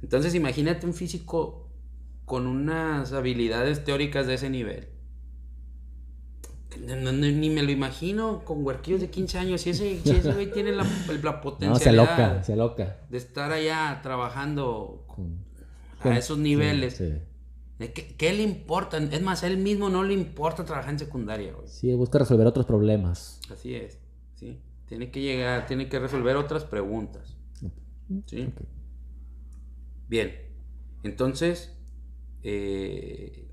Entonces, 0.00 0.32
imagínate 0.36 0.86
un 0.86 0.94
físico 0.94 1.68
con 2.24 2.46
unas 2.46 3.12
habilidades 3.12 3.82
teóricas 3.82 4.28
de 4.28 4.34
ese 4.34 4.48
nivel. 4.48 4.90
No- 6.84 6.96
no- 6.96 7.12
ni 7.12 7.50
me 7.50 7.62
lo 7.62 7.70
imagino 7.70 8.44
con 8.44 8.64
huerquillos 8.64 9.00
de 9.00 9.10
15 9.10 9.38
años. 9.38 9.60
Si 9.62 9.70
ese, 9.70 10.00
si 10.02 10.10
ese 10.10 10.32
güey 10.32 10.50
tiene 10.52 10.72
la, 10.72 10.84
la 10.84 11.32
No, 11.32 11.40
potencialidad 11.40 11.78
se 11.80 11.88
aloca, 11.88 12.42
se 12.44 12.52
aloca. 12.52 12.96
de 13.10 13.18
estar 13.18 13.52
allá 13.52 14.00
trabajando 14.02 15.04
Con- 15.06 15.44
a 16.00 16.16
esos 16.18 16.38
niveles. 16.38 16.96
Sí, 16.96 17.06
sí. 17.08 17.18
¿de 17.78 17.92
¿Qué, 17.92 18.14
qué 18.16 18.32
le 18.32 18.42
importa? 18.42 18.96
Es 18.98 19.22
más, 19.22 19.42
a 19.42 19.48
él 19.48 19.58
mismo 19.58 19.88
no 19.90 20.02
le 20.02 20.14
importa 20.14 20.64
trabajar 20.64 20.92
en 20.92 20.98
secundaria, 20.98 21.52
güey. 21.52 21.68
Sí, 21.68 21.92
busca 21.94 22.18
resolver 22.18 22.46
otros 22.46 22.64
problemas. 22.66 23.40
Así 23.52 23.74
es, 23.74 23.98
¿sí? 24.36 24.58
Tiene 24.88 25.10
que 25.10 25.20
llegar, 25.20 25.66
tiene 25.66 25.88
que 25.88 25.98
resolver 25.98 26.36
otras 26.36 26.64
preguntas, 26.64 27.36
¿sí? 28.26 28.48
Bien, 30.08 30.32
entonces 31.02 31.76
eh, 32.42 33.48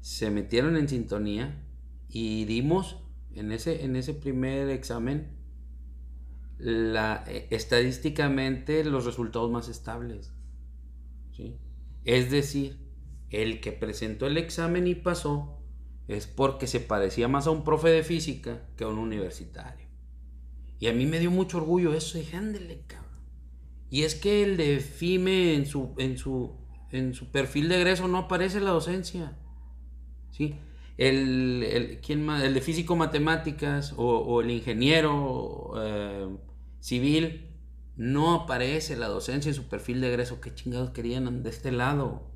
se 0.00 0.30
metieron 0.30 0.76
en 0.76 0.88
sintonía 0.88 1.64
y 2.08 2.44
dimos 2.44 2.98
en 3.34 3.52
ese, 3.52 3.84
en 3.84 3.96
ese 3.96 4.14
primer 4.14 4.68
examen 4.70 5.36
la, 6.58 7.24
eh, 7.28 7.46
estadísticamente 7.50 8.84
los 8.84 9.04
resultados 9.04 9.50
más 9.50 9.68
estables. 9.68 10.32
¿sí? 11.36 11.56
Es 12.04 12.30
decir, 12.30 12.78
el 13.30 13.60
que 13.60 13.72
presentó 13.72 14.26
el 14.26 14.36
examen 14.38 14.86
y 14.86 14.94
pasó 14.94 15.58
es 16.08 16.26
porque 16.26 16.66
se 16.66 16.80
parecía 16.80 17.28
más 17.28 17.46
a 17.46 17.50
un 17.50 17.64
profe 17.64 17.90
de 17.90 18.02
física 18.02 18.66
que 18.76 18.84
a 18.84 18.88
un 18.88 18.98
universitario. 18.98 19.86
Y 20.80 20.86
a 20.86 20.92
mí 20.92 21.06
me 21.06 21.18
dio 21.18 21.30
mucho 21.30 21.58
orgullo 21.58 21.92
eso, 21.92 22.18
dije, 22.18 22.36
ándele, 22.36 22.82
cabrón. 22.86 23.08
Y 23.90 24.02
es 24.02 24.14
que 24.14 24.42
el 24.42 24.56
de 24.56 24.80
FIME 24.80 25.54
en 25.54 25.66
su, 25.66 25.94
en 25.98 26.16
su, 26.16 26.56
en 26.90 27.14
su 27.14 27.30
perfil 27.30 27.68
de 27.68 27.76
egreso 27.76 28.08
no 28.08 28.18
aparece 28.18 28.60
la 28.60 28.70
docencia. 28.70 29.36
¿Sí? 30.30 30.54
El, 30.98 31.62
el, 31.62 32.00
¿quién 32.00 32.28
el 32.28 32.52
de 32.52 32.60
físico 32.60 32.96
matemáticas 32.96 33.94
o, 33.96 34.40
el 34.42 34.50
ingeniero 34.50 35.72
eh, 35.78 36.28
civil 36.80 37.48
no 37.98 38.32
aparece 38.32 38.96
la 38.96 39.08
docencia 39.08 39.48
en 39.48 39.54
su 39.54 39.68
perfil 39.68 40.00
de 40.00 40.08
egreso. 40.08 40.40
¿Qué 40.40 40.54
chingados 40.54 40.90
querían 40.90 41.42
de 41.42 41.50
este 41.50 41.72
lado? 41.72 42.30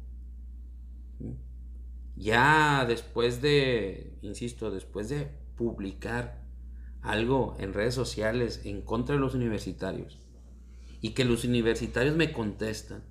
Ya 2.16 2.84
después 2.86 3.40
de, 3.40 4.18
insisto, 4.22 4.70
después 4.72 5.08
de 5.08 5.30
publicar 5.56 6.44
algo 7.00 7.56
en 7.60 7.74
redes 7.74 7.94
sociales 7.94 8.62
en 8.64 8.82
contra 8.82 9.14
de 9.14 9.20
los 9.20 9.34
universitarios 9.34 10.20
y 11.00 11.10
que 11.10 11.24
los 11.24 11.44
universitarios 11.44 12.16
me 12.16 12.32
contestan 12.32 13.04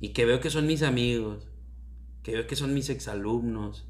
y 0.00 0.14
que 0.14 0.24
veo 0.24 0.40
que 0.40 0.50
son 0.50 0.66
mis 0.66 0.82
amigos, 0.82 1.48
que 2.22 2.32
veo 2.32 2.46
que 2.46 2.56
son 2.56 2.72
mis 2.72 2.88
exalumnos, 2.88 3.89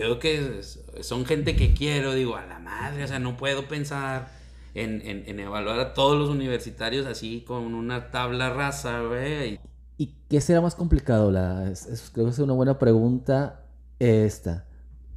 veo 0.00 0.18
que 0.18 0.60
son 1.02 1.24
gente 1.26 1.56
que 1.56 1.74
quiero, 1.74 2.14
digo, 2.14 2.36
a 2.36 2.46
la 2.46 2.58
madre, 2.58 3.04
o 3.04 3.08
sea, 3.08 3.18
no 3.18 3.36
puedo 3.36 3.68
pensar 3.68 4.28
en, 4.74 5.02
en- 5.04 5.38
evaluar 5.40 5.78
a 5.80 5.94
todos 5.94 6.18
los 6.18 6.30
universitarios 6.30 7.06
así 7.06 7.44
con 7.46 7.74
una 7.74 8.10
tabla 8.10 8.50
rasa, 8.50 9.02
güey. 9.02 9.60
¿Y 9.96 10.14
qué 10.28 10.40
será 10.40 10.60
más 10.60 10.74
complicado? 10.74 11.30
La, 11.30 11.72
creo 12.12 12.26
que 12.26 12.30
es 12.32 12.38
una 12.40 12.52
buena 12.54 12.78
pregunta 12.78 13.64
esta. 13.98 14.66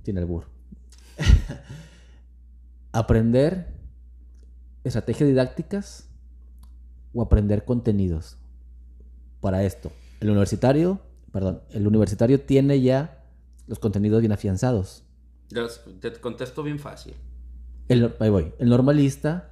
Sin 0.03 0.17
albur. 0.17 0.45
¿Aprender 2.91 3.67
estrategias 4.83 5.27
didácticas 5.27 6.09
o 7.13 7.21
aprender 7.21 7.65
contenidos? 7.65 8.37
Para 9.41 9.63
esto, 9.63 9.91
el 10.19 10.29
universitario, 10.29 10.99
perdón, 11.31 11.61
el 11.71 11.87
universitario 11.87 12.41
tiene 12.41 12.81
ya 12.81 13.16
los 13.67 13.79
contenidos 13.79 14.19
bien 14.21 14.31
afianzados. 14.31 15.03
Los- 15.51 15.81
Te 15.99 16.11
contesto 16.13 16.63
bien 16.63 16.79
fácil. 16.79 17.13
El, 17.87 18.13
ahí 18.19 18.29
voy. 18.29 18.53
El 18.59 18.69
normalista 18.69 19.51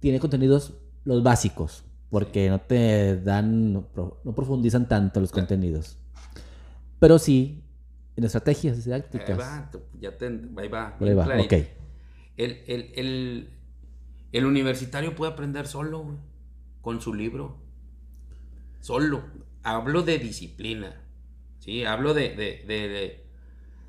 tiene 0.00 0.20
contenidos 0.20 0.74
los 1.04 1.22
básicos, 1.22 1.84
porque 2.10 2.48
no 2.50 2.60
te 2.60 3.20
dan, 3.20 3.72
no, 3.72 3.82
pro- 3.86 4.20
no 4.24 4.34
profundizan 4.34 4.88
tanto 4.88 5.20
los 5.20 5.30
contenidos. 5.32 5.96
Pero 6.98 7.18
sí 7.18 7.62
en 8.16 8.24
estrategias 8.24 8.76
Ahí 8.78 8.82
didácticas. 8.84 9.38
va, 9.38 9.70
te- 9.70 9.78
ya 10.00 10.16
te, 10.16 10.26
ahí 10.26 10.68
va. 10.68 10.96
Ahí 11.00 11.14
va, 11.14 11.24
clarito. 11.24 11.54
ok. 11.56 11.62
El, 12.36 12.50
el- 12.66 12.92
el- 12.96 13.50
el 14.32 14.44
universitario 14.46 15.14
puede 15.16 15.32
aprender 15.32 15.66
solo, 15.66 16.18
con 16.82 17.00
su 17.00 17.14
libro. 17.14 17.56
Solo. 18.80 19.22
Hablo 19.62 20.02
de 20.02 20.18
disciplina. 20.18 21.02
¿Sí? 21.66 21.84
Hablo 21.84 22.14
de, 22.14 22.30
de, 22.30 22.64
de- 22.66 23.20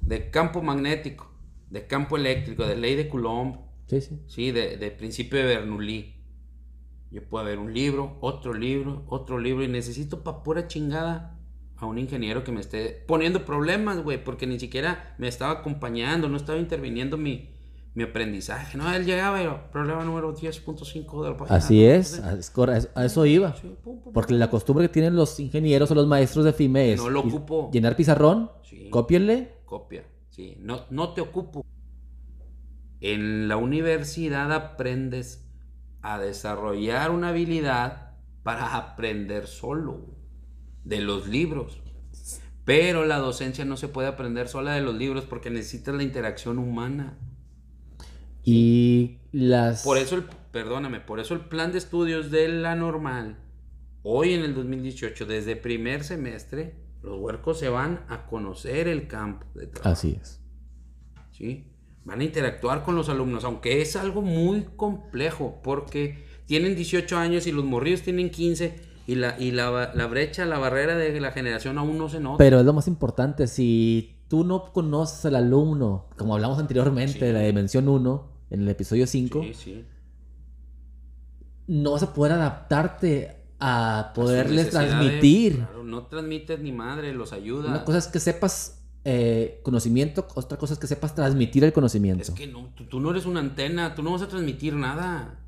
de- 0.02 0.30
campo 0.32 0.62
magnético, 0.62 1.32
de 1.70 1.88
campo 1.88 2.18
eléctrico, 2.18 2.66
de 2.68 2.76
ley 2.76 2.96
de 2.96 3.08
Coulomb, 3.08 3.56
Sí, 3.88 4.02
sí. 4.02 4.20
¿sí? 4.28 4.52
de, 4.52 4.76
de 4.76 4.92
principio 4.92 5.40
de 5.40 5.46
Bernoulli. 5.46 6.16
Yo 7.12 7.24
puedo 7.24 7.46
ver 7.46 7.58
un 7.60 7.74
libro, 7.74 8.18
otro 8.20 8.54
libro, 8.54 9.06
otro 9.08 9.40
libro, 9.40 9.64
y 9.64 9.70
necesito 9.70 10.24
pa' 10.24 10.44
pura 10.44 10.68
chingada 10.68 11.40
a 11.78 11.86
un 11.86 11.98
ingeniero 11.98 12.44
que 12.44 12.52
me 12.52 12.60
esté 12.60 12.90
poniendo 13.08 13.46
problemas, 13.46 14.04
güey, 14.04 14.22
porque 14.22 14.46
ni 14.48 14.60
siquiera 14.60 15.16
me 15.18 15.28
estaba 15.30 15.52
acompañando, 15.54 16.28
no 16.28 16.36
estaba 16.36 16.60
interviniendo 16.60 17.18
mi, 17.18 17.50
mi 17.98 18.04
aprendizaje. 18.04 18.78
No, 18.78 18.94
él 18.94 19.06
llegaba 19.06 19.42
y 19.42 19.46
yo, 19.46 19.60
problema 19.72 20.06
número 20.06 20.32
10.5 20.32 21.24
de 21.24 21.30
la 21.32 21.36
página. 21.36 21.58
Así 21.58 21.84
es, 21.84 22.20
a 22.20 23.04
eso- 23.04 23.26
iba. 23.26 23.56
Porque 24.14 24.36
la 24.36 24.52
costumbre 24.52 24.86
que 24.86 24.94
tienen 24.94 25.16
los 25.16 25.40
ingenieros 25.40 25.90
o 25.90 25.96
los 25.96 26.06
maestros 26.06 26.46
de 26.46 26.54
FIME 26.54 26.94
es 26.94 27.02
No 27.02 27.10
lo 27.10 27.24
pi- 27.24 27.30
ocupo. 27.30 27.72
llenar 27.74 27.96
pizarrón, 27.96 28.52
Sí. 28.62 28.92
cópienle. 28.92 29.56
Copia, 29.66 30.06
sí. 30.30 30.58
No, 30.60 30.82
no 30.92 31.16
te 31.16 31.22
ocupo. 31.22 31.66
En 33.02 33.48
la 33.48 33.58
universidad 33.58 34.52
aprendes 34.54 35.50
a 36.04 36.20
desarrollar 36.20 37.10
una 37.10 37.30
habilidad 37.30 38.12
para 38.44 38.76
aprender 38.78 39.48
solo 39.48 40.06
de 40.84 41.02
los 41.02 41.28
libros. 41.28 41.82
Pero 42.64 43.06
la 43.06 43.18
docencia 43.18 43.66
no 43.66 43.76
se 43.76 43.88
puede 43.88 44.08
aprender 44.08 44.50
sola 44.50 44.74
de 44.74 44.82
los 44.82 44.94
libros 44.94 45.26
porque 45.26 45.50
necesitas 45.50 45.96
la 45.96 46.04
interacción 46.04 46.60
humana. 46.60 47.18
Y 48.50 49.18
las... 49.34 49.84
Por 49.84 49.98
eso 49.98 50.16
el, 50.16 50.24
perdóname, 50.54 51.02
por 51.02 51.20
eso 51.20 51.34
el 51.34 51.42
plan 51.42 51.74
de 51.74 51.80
estudios 51.80 52.32
de 52.32 52.48
la 52.48 52.76
normal, 52.76 53.36
hoy 54.04 54.34
en 54.34 54.42
el 54.44 54.56
2018, 54.56 55.26
desde 55.26 55.58
primer 55.58 56.06
semestre, 56.06 56.76
los 57.04 57.20
huercos 57.20 57.60
se 57.60 57.68
van 57.68 58.06
a 58.08 58.26
conocer 58.26 58.88
el 58.88 59.08
campo 59.08 59.46
de 59.54 59.68
trabajo. 59.68 59.92
Así 59.92 60.18
es. 60.22 60.40
¿sí? 61.32 61.66
Van 62.06 62.22
a 62.22 62.24
interactuar 62.24 62.84
con 62.84 62.96
los 62.96 63.10
alumnos, 63.10 63.44
aunque 63.44 63.82
es 63.82 63.98
algo 63.98 64.22
muy 64.22 64.66
complejo, 64.78 65.60
porque 65.62 66.24
tienen 66.46 66.74
18 66.74 67.18
años 67.18 67.48
y 67.48 67.52
los 67.52 67.66
morrillos 67.66 68.02
tienen 68.02 68.30
15, 68.30 68.76
y 69.08 69.16
la, 69.16 69.38
y 69.38 69.52
la, 69.52 69.92
la 69.94 70.08
brecha, 70.08 70.46
la 70.46 70.58
barrera 70.58 70.96
de 70.96 71.20
la 71.20 71.34
generación 71.34 71.78
aún 71.78 71.98
no 71.98 72.08
se 72.08 72.22
nota. 72.22 72.38
Pero 72.38 72.62
es 72.62 72.66
lo 72.66 72.72
más 72.72 72.88
importante, 72.88 73.48
si 73.48 74.16
tú 74.30 74.46
no 74.46 74.72
conoces 74.72 75.26
al 75.26 75.36
alumno, 75.36 76.06
como 76.18 76.34
hablamos 76.36 76.60
anteriormente 76.60 77.14
Sí. 77.14 77.20
de 77.20 77.34
la 77.34 77.42
dimensión 77.42 77.88
1, 77.90 78.37
en 78.50 78.62
el 78.62 78.70
episodio 78.70 79.08
5, 79.08 79.44
Sí, 79.44 79.54
sí. 79.54 79.86
no 81.68 81.92
vas 81.92 82.04
a 82.04 82.14
poder 82.14 82.34
adaptarte 82.34 83.36
a 83.60 84.12
poderles 84.14 84.70
transmitir. 84.70 85.66
no 85.84 86.06
transmites 86.06 86.60
ni 86.60 86.72
madre, 86.72 87.14
los 87.14 87.34
ayuda. 87.34 87.70
Una 87.70 87.84
cosa 87.84 87.98
es 87.98 88.08
que 88.08 88.20
sepas 88.20 88.84
eh, 89.04 89.62
conocimiento, 89.64 90.28
otra 90.36 90.58
cosa 90.58 90.74
es 90.74 90.80
que 90.80 90.88
sepas 90.88 91.16
transmitir 91.16 91.64
el 91.64 91.74
conocimiento. 91.74 92.24
Es 92.24 92.32
que 92.32 92.48
no, 92.48 92.74
tú, 92.90 93.00
no 93.00 93.12
eres 93.12 93.26
una 93.26 93.40
antena, 93.40 93.96
tú 93.96 94.04
no 94.04 94.12
vas 94.12 94.22
a 94.22 94.28
transmitir 94.28 94.76
nada. 94.76 95.40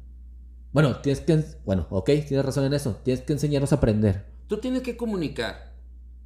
Bueno, 0.72 0.98
tienes 0.98 1.22
que, 1.22 1.44
bueno, 1.66 1.88
ok, 1.90 2.06
tienes 2.28 2.46
razón 2.46 2.66
en 2.66 2.74
eso, 2.74 3.02
tienes 3.04 3.24
que 3.24 3.34
enseñarnos 3.34 3.72
a 3.74 3.76
aprender. 3.76 4.28
Tú 4.48 4.58
tienes 4.58 4.82
que 4.82 4.98
comunicar, 4.98 5.74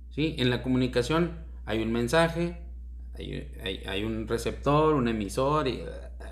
¿sí? 0.09 0.35
En 0.37 0.49
la 0.49 0.61
comunicación 0.61 1.39
hay 1.65 1.81
un 1.81 1.91
mensaje, 1.91 2.61
hay, 3.15 4.03
un 4.03 4.27
receptor, 4.27 4.93
un 4.95 5.07
emisor 5.07 5.67
y... 5.67 5.83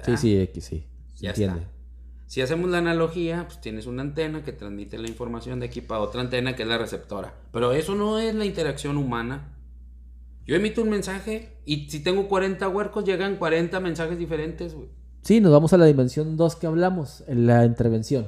Sí, 0.04 0.18
sí, 0.18 0.50
sí, 0.62 0.88
ya 1.18 1.30
entiende. 1.30 1.68
Si 2.28 2.40
hacemos 2.40 2.70
la 2.70 2.78
analogía, 2.78 3.46
pues 3.46 3.60
tienes 3.60 3.88
una 3.88 4.04
antena 4.04 4.44
que 4.44 4.54
transmite 4.54 4.98
la 4.98 5.10
información 5.10 5.60
de 5.60 5.66
aquí 5.66 5.82
para 5.82 6.00
otra 6.00 6.22
antena 6.22 6.56
que 6.56 6.64
es 6.64 6.70
la 6.70 6.78
receptora. 6.78 7.34
Pero 7.52 7.74
eso 7.74 7.94
no 7.94 8.20
es 8.20 8.34
la 8.34 8.46
interacción 8.46 8.96
humana. 8.96 9.50
Yo 10.46 10.56
emito 10.56 10.82
un 10.82 10.90
mensaje 10.90 11.58
y 11.66 11.90
si 11.90 12.02
tengo 12.02 12.30
40 12.30 12.70
huercos, 12.70 13.04
llegan 13.04 13.36
40 13.36 13.80
mensajes 13.82 14.18
diferentes, 14.18 14.74
güey. 14.74 14.88
Sí, 15.24 15.42
nos 15.42 15.52
vamos 15.52 15.74
a 15.74 15.78
la 15.78 15.86
dimensión 15.86 16.38
2 16.38 16.56
que 16.56 16.68
hablamos, 16.68 17.24
en 17.28 17.48
la 17.48 17.66
intervención. 17.66 18.28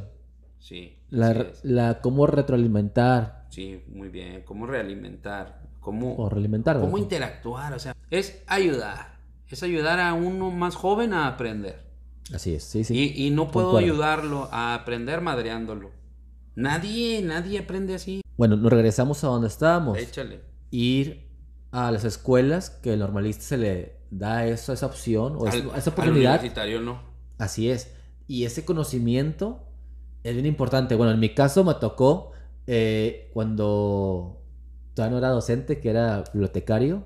Sí. 0.60 0.98
La, 1.10 1.48
la 1.64 2.02
cómo 2.02 2.28
retroalimentar. 2.28 3.46
Sí, 3.52 3.84
muy 3.88 4.10
bien. 4.10 4.42
Cómo 4.44 4.66
realimentar. 4.68 5.62
Cómo, 5.80 6.16
o 6.18 6.30
realimentar. 6.30 6.80
Cómo 6.80 6.98
interactuar. 6.98 7.74
O 7.74 7.80
sea, 7.80 7.96
es 8.10 8.44
ayudar. 8.48 9.13
Es 9.54 9.62
ayudar 9.62 10.00
a 10.00 10.16
uno 10.16 10.50
más 10.50 10.74
joven 10.74 11.14
a 11.14 11.28
aprender. 11.28 11.86
Así 12.34 12.56
es, 12.56 12.64
sí, 12.64 12.84
sí. 12.84 13.14
Y, 13.16 13.30
no 13.30 13.52
puedo 13.52 13.78
ayudarlo 13.78 14.50
a 14.52 14.74
aprender 14.74 15.22
madreándolo. 15.22 15.92
Nadie, 16.56 17.22
nadie 17.22 17.60
aprende 17.60 17.94
así. 17.94 18.22
Bueno, 18.36 18.56
nos 18.56 18.74
regresamos 18.74 19.24
a 19.24 19.28
donde 19.28 19.50
estábamos. 19.50 20.00
Échale. 20.00 20.42
Ir 20.72 21.30
a 21.70 21.92
las 21.92 22.04
escuelas 22.04 22.72
que 22.72 22.94
el 22.94 23.00
normalista 23.02 23.44
se 23.44 23.58
le 23.60 23.98
da 24.10 24.48
eso, 24.48 24.74
esa 24.74 24.88
opción 24.88 25.36
o 25.38 25.48
esa 25.48 25.60
oportunidad. 25.92 26.34
Al 26.34 26.40
universitario 26.40 26.82
no. 26.82 27.04
Así 27.38 27.70
es. 27.70 27.94
Y 28.28 28.46
ese 28.46 28.66
conocimiento 28.66 29.68
es 30.24 30.34
bien 30.34 30.48
importante. 30.48 30.96
Bueno, 30.96 31.12
en 31.12 31.20
mi 31.20 31.36
caso 31.36 31.64
me 31.64 31.76
tocó 31.76 32.32
eh, 32.66 33.30
cuando 33.36 34.42
todavía 34.96 35.12
no 35.12 35.18
era 35.20 35.30
docente, 35.30 35.80
que 35.80 35.92
era 35.92 36.24
bibliotecario, 36.34 37.06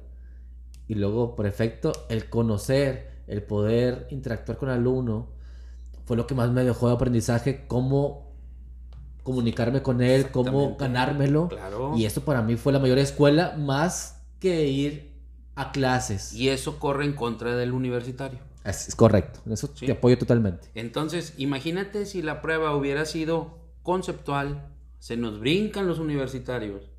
y 0.87 0.95
luego 0.95 1.35
prefecto, 1.35 1.91
el 2.09 2.29
conocer 2.29 3.17
el 3.27 3.43
poder 3.43 4.07
interactuar 4.09 4.57
con 4.57 4.69
el 4.69 4.75
alumno, 4.75 5.27
fue 6.05 6.15
lo 6.15 6.25
que 6.25 6.33
más 6.33 6.49
me 6.51 6.63
dejó 6.63 6.87
de 6.87 6.95
aprendizaje, 6.95 7.65
cómo 7.67 8.31
comunicarme 9.23 9.81
con 9.81 10.01
él, 10.01 10.31
cómo 10.31 10.77
ganármelo. 10.77 11.49
Y 11.95 12.05
eso 12.05 12.21
para 12.23 12.41
mí 12.41 12.55
fue 12.55 12.71
la 12.71 12.79
mayor 12.79 12.97
escuela, 12.97 13.55
más 13.57 14.23
que 14.39 14.67
ir 14.67 15.11
a 15.55 15.71
clases. 15.73 16.33
Y 16.33 16.47
eso 16.47 16.79
corre 16.79 17.03
en 17.03 17.13
contra 17.13 17.55
del 17.55 17.73
universitario. 17.73 18.39
Es, 18.63 18.95
correcto, 18.95 19.39
eso 19.51 19.69
te 19.69 19.91
apoyo 19.91 20.17
totalmente. 20.17 20.69
Entonces, 20.75 21.33
imagínate 21.37 22.05
si 22.05 22.21
la 22.21 22.41
prueba 22.41 22.75
hubiera 22.75 23.05
sido 23.05 23.57
conceptual, 23.83 24.69
se 24.99 25.17
nos 25.17 25.39
brincan 25.39 25.87
los 25.87 25.99
universitarios 25.99 26.89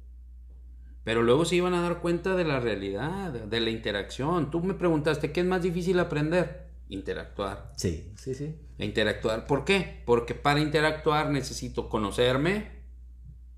pero 1.04 1.22
luego 1.22 1.44
se 1.44 1.56
iban 1.56 1.74
a 1.74 1.82
dar 1.82 2.00
cuenta 2.00 2.36
de 2.36 2.44
la 2.44 2.60
realidad, 2.60 3.32
de 3.32 3.60
la 3.60 3.70
interacción. 3.70 4.50
Tú 4.50 4.62
me 4.62 4.74
preguntaste, 4.74 5.32
¿qué 5.32 5.40
es 5.40 5.46
más 5.46 5.62
difícil 5.62 5.98
aprender? 5.98 6.68
Interactuar. 6.88 7.72
Sí, 7.76 8.12
sí, 8.16 8.34
sí. 8.34 8.54
interactuar. 8.78 9.46
¿Por 9.46 9.64
qué? 9.64 10.02
Porque 10.06 10.34
para 10.34 10.60
interactuar 10.60 11.30
necesito 11.30 11.88
conocerme 11.88 12.78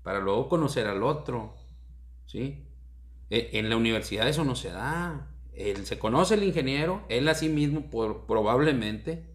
para 0.03 0.19
luego 0.19 0.49
conocer 0.49 0.87
al 0.87 1.03
otro. 1.03 1.55
¿Sí? 2.25 2.67
E, 3.29 3.49
en 3.53 3.69
la 3.69 3.77
universidad 3.77 4.27
eso 4.27 4.43
no 4.43 4.55
se 4.55 4.71
da. 4.71 5.27
Él 5.53 5.85
se 5.85 5.99
conoce 5.99 6.35
el 6.35 6.43
ingeniero, 6.43 7.03
él 7.09 7.27
a 7.27 7.35
sí 7.35 7.49
mismo 7.49 7.89
probablemente, 7.89 9.30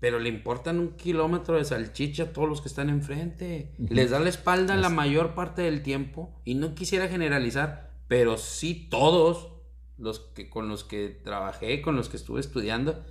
pero 0.00 0.18
le 0.20 0.28
importan 0.28 0.78
un 0.78 0.96
kilómetro 0.96 1.56
de 1.56 1.64
salchicha 1.64 2.24
a 2.24 2.32
todos 2.32 2.48
los 2.48 2.60
que 2.60 2.68
están 2.68 2.88
enfrente. 2.88 3.74
Les 3.78 4.10
da 4.10 4.20
la 4.20 4.28
espalda 4.28 4.76
la 4.76 4.90
mayor 4.90 5.34
parte 5.34 5.62
del 5.62 5.82
tiempo. 5.82 6.40
Y 6.44 6.54
no 6.54 6.74
quisiera 6.74 7.08
generalizar, 7.08 7.90
pero 8.06 8.38
sí 8.38 8.86
todos 8.90 9.52
los 9.98 10.20
que 10.20 10.48
con 10.48 10.68
los 10.68 10.84
que 10.84 11.08
trabajé, 11.08 11.82
con 11.82 11.96
los 11.96 12.08
que 12.08 12.16
estuve 12.16 12.40
estudiando, 12.40 13.04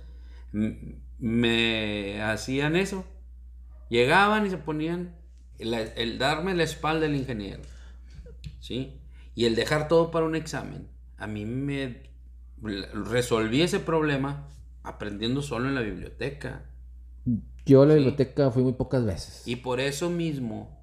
me 1.18 2.22
hacían 2.22 2.74
eso. 2.74 3.04
Llegaban 3.90 4.46
y 4.46 4.50
se 4.50 4.58
ponían 4.58 5.14
el, 5.58 6.18
darme 6.18 6.54
la 6.54 6.62
espalda 6.62 7.06
al 7.06 7.16
ingeniero. 7.16 7.62
¿Sí? 8.60 9.00
Y 9.34 9.44
el 9.44 9.54
dejar 9.54 9.88
todo 9.88 10.10
para 10.10 10.26
un 10.26 10.34
examen. 10.34 10.88
A 11.16 11.26
mí 11.26 11.44
me 11.44 12.08
resolví 12.60 13.62
ese 13.62 13.78
problema 13.80 14.48
aprendiendo 14.82 15.42
solo 15.42 15.68
en 15.68 15.74
la 15.74 15.80
biblioteca. 15.82 16.64
Yo 17.66 17.82
a 17.82 17.86
la 17.86 17.94
biblioteca 17.94 18.50
fui 18.50 18.62
muy 18.62 18.72
pocas 18.72 19.04
veces. 19.04 19.46
Y 19.46 19.56
por 19.56 19.80
eso 19.80 20.08
mismo 20.08 20.78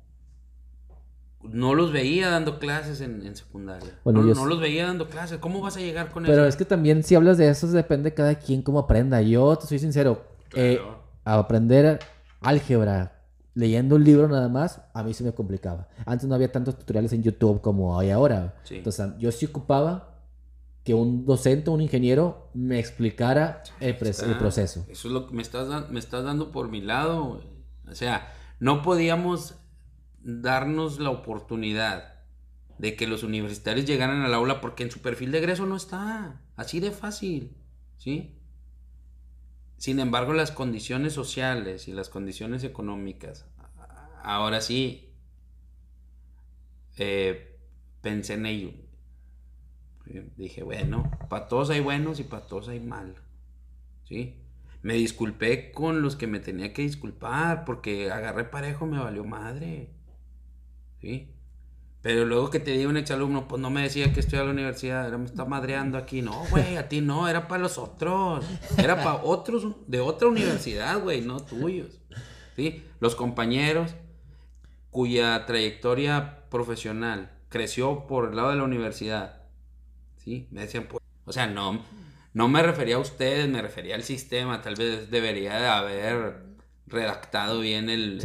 no 1.41 1.73
los 1.75 1.91
veía 1.91 2.29
dando 2.29 2.59
clases 2.59 3.01
en, 3.01 3.35
secundaria. 3.35 3.99
Bueno, 4.03 4.21
no, 4.21 4.45
los 4.45 4.59
veía 4.59 4.85
dando 4.85 5.07
clases. 5.07 5.39
¿Cómo 5.39 5.61
vas 5.61 5.77
a 5.77 5.79
llegar 5.79 6.11
con 6.11 6.25
eso? 6.25 6.31
Pero 6.31 6.45
es 6.45 6.55
que 6.55 6.65
también 6.65 7.03
si 7.03 7.15
hablas 7.15 7.37
de 7.37 7.49
eso 7.49 7.67
depende 7.67 8.11
de 8.11 8.15
cada 8.15 8.35
quien 8.35 8.61
cómo 8.61 8.79
aprenda. 8.79 9.21
Yo 9.21 9.55
te 9.55 9.67
soy 9.67 9.79
sincero, 9.79 10.25
eh, 10.53 10.79
a 11.23 11.39
aprender 11.39 11.99
álgebra 12.41 13.15
leyendo 13.55 13.95
un 13.95 14.03
libro 14.03 14.27
nada 14.27 14.49
más, 14.49 14.81
a 14.93 15.01
mí 15.01 15.13
se 15.13 15.23
me 15.23 15.31
complicaba. 15.31 15.87
Antes 16.05 16.27
no 16.27 16.35
había 16.35 16.51
tantos 16.51 16.77
tutoriales 16.77 17.13
en 17.13 17.23
YouTube 17.23 17.61
como 17.61 17.97
hay 17.97 18.11
ahora. 18.11 18.53
Entonces 18.69 19.11
yo 19.17 19.31
sí 19.31 19.47
ocupaba 19.47 20.14
que 20.85 20.93
un 20.93 21.25
docente, 21.25 21.71
un 21.71 21.81
ingeniero, 21.81 22.51
me 22.53 22.77
explicara 22.79 23.63
el, 23.79 23.97
proceso. 23.97 24.85
Eso 24.87 25.07
es 25.07 25.13
lo 25.13 25.25
que 25.25 25.33
me 25.33 25.41
estás, 25.41 25.89
me 25.89 25.99
estás 25.99 26.23
dando 26.23 26.51
por 26.51 26.69
mi 26.69 26.79
lado. 26.79 27.41
O 27.89 27.95
sea, 27.95 28.31
no 28.59 28.83
podíamos 28.83 29.55
darnos 30.21 30.99
la 30.99 31.09
oportunidad 31.09 32.19
de 32.77 32.95
que 32.95 33.07
los 33.07 33.23
universitarios 33.23 33.87
llegaran 33.87 34.21
al 34.21 34.33
aula 34.35 34.61
porque 34.61 34.83
en 34.83 34.91
su 34.91 35.01
perfil 35.01 35.31
de 35.31 35.39
egreso 35.39 35.65
no 35.65 35.75
está. 35.75 36.43
Así 36.55 36.79
de 36.79 36.91
fácil. 36.91 37.57
¿Sí? 37.97 38.39
Sin 39.77 39.99
embargo, 39.99 40.33
las 40.33 40.51
condiciones 40.51 41.13
sociales 41.13 41.87
y 41.87 41.93
las 41.93 42.09
condiciones 42.09 42.63
económicas, 42.63 43.47
ahora 44.21 44.61
sí, 44.61 45.15
eh, 46.97 47.59
pensé 48.01 48.35
en 48.35 48.45
ello 48.45 48.85
Dije, 50.37 50.63
bueno, 50.63 51.11
para 51.29 51.47
todos 51.47 51.69
hay 51.69 51.79
buenos 51.79 52.19
y 52.19 52.23
para 52.23 52.45
todos 52.45 52.69
hay 52.69 52.79
malos. 52.79 53.17
¿Sí? 54.03 54.35
Me 54.81 54.93
disculpé 54.93 55.71
con 55.71 56.01
los 56.01 56.15
que 56.15 56.27
me 56.27 56.39
tenía 56.39 56.73
que 56.73 56.83
disculpar 56.83 57.65
porque 57.65 58.11
agarré 58.11 58.43
parejo, 58.43 58.85
me 58.85 58.99
valió 58.99 59.23
madre. 59.23 59.89
¿Sí? 61.01 61.31
Pero 62.01 62.23
luego 62.25 62.51
que 62.51 62.59
te 62.59 62.69
diga 62.69 62.87
un 62.87 62.97
exalumno, 62.97 63.47
pues 63.47 63.59
no 63.59 63.71
me 63.71 63.81
decía 63.81 64.13
que 64.13 64.19
estoy 64.19 64.37
a 64.37 64.43
la 64.43 64.51
universidad, 64.51 65.07
era, 65.07 65.17
me 65.17 65.25
está 65.25 65.43
madreando 65.45 65.97
aquí. 65.97 66.21
No, 66.21 66.43
güey, 66.51 66.77
a 66.77 66.87
ti 66.87 67.01
no, 67.01 67.27
era 67.27 67.47
para 67.47 67.63
los 67.63 67.79
otros. 67.79 68.45
Era 68.77 68.97
para 68.97 69.23
otros 69.23 69.65
de 69.87 70.01
otra 70.01 70.27
universidad, 70.27 71.01
güey, 71.01 71.21
no 71.21 71.39
tuyos. 71.39 71.99
¿Sí? 72.55 72.83
Los 72.99 73.15
compañeros 73.15 73.95
cuya 74.91 75.47
trayectoria 75.47 76.47
profesional 76.51 77.31
creció 77.49 78.05
por 78.05 78.29
el 78.29 78.35
lado 78.35 78.51
de 78.51 78.57
la 78.57 78.63
universidad 78.63 79.44
¿sí? 80.25 80.47
Me 80.51 80.61
decían, 80.61 80.87
pues, 80.89 81.01
o 81.23 81.31
sea, 81.31 81.47
no, 81.47 81.85
no 82.33 82.47
me 82.49 82.61
refería 82.61 82.95
a 82.95 82.99
ustedes, 82.99 83.47
me 83.47 83.61
refería 83.61 83.95
al 83.95 84.03
sistema, 84.03 84.61
tal 84.61 84.75
vez 84.75 85.09
debería 85.09 85.59
de 85.59 85.67
haber 85.67 86.43
redactado 86.87 87.61
bien 87.61 87.89
el, 87.89 88.19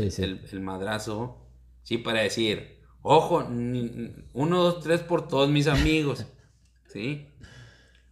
el, 0.51 0.61
madrazo, 0.61 1.47
¿sí? 1.83 1.99
Para 1.99 2.21
decir, 2.23 2.81
ojo, 3.03 3.47
uno, 3.49 4.63
dos, 4.63 4.81
tres 4.81 5.01
por 5.01 5.29
todos 5.29 5.51
mis 5.51 5.67
amigos, 5.67 6.27
¿sí? 6.89 7.29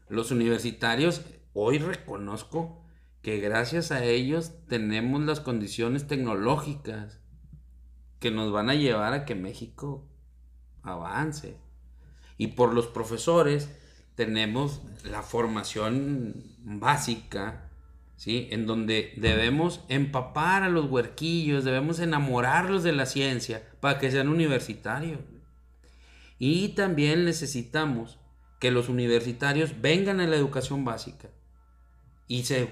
Los 0.09 0.31
universitarios, 0.31 1.23
hoy 1.53 1.79
reconozco 1.79 2.85
que 3.23 3.41
gracias 3.41 3.91
a 3.91 4.05
ellos 4.05 4.53
tenemos 4.69 5.21
las 5.23 5.41
condiciones 5.41 6.07
tecnológicas 6.07 7.21
que 8.21 8.31
nos 8.31 8.53
van 8.53 8.71
a 8.71 8.75
llevar 8.75 9.13
a 9.13 9.25
que 9.25 9.35
México 9.35 10.09
avance 10.83 11.59
y 12.39 12.49
por 12.49 12.73
los 12.73 12.87
profesores 12.87 13.69
tenemos 14.15 14.81
la 15.05 15.23
formación 15.23 16.35
básica, 16.59 17.69
¿sí? 18.17 18.49
En 18.51 18.67
donde 18.67 19.13
debemos 19.17 19.81
empapar 19.89 20.63
a 20.63 20.69
los 20.69 20.87
huerquillos, 20.87 21.65
debemos 21.65 21.99
enamorarlos 21.99 22.83
de 22.83 22.93
la 22.93 23.07
ciencia 23.07 23.63
para 23.81 23.99
que 23.99 24.11
sean 24.11 24.29
universitarios. 24.29 25.21
Y 26.39 26.71
también 26.71 27.25
necesitamos 27.25 28.19
que 28.61 28.71
los 28.71 28.89
universitarios 28.89 29.81
vengan 29.81 30.21
a 30.21 30.27
la 30.27 30.37
educación 30.37 30.85
básica 30.85 31.29
y 32.29 32.45
se, 32.45 32.69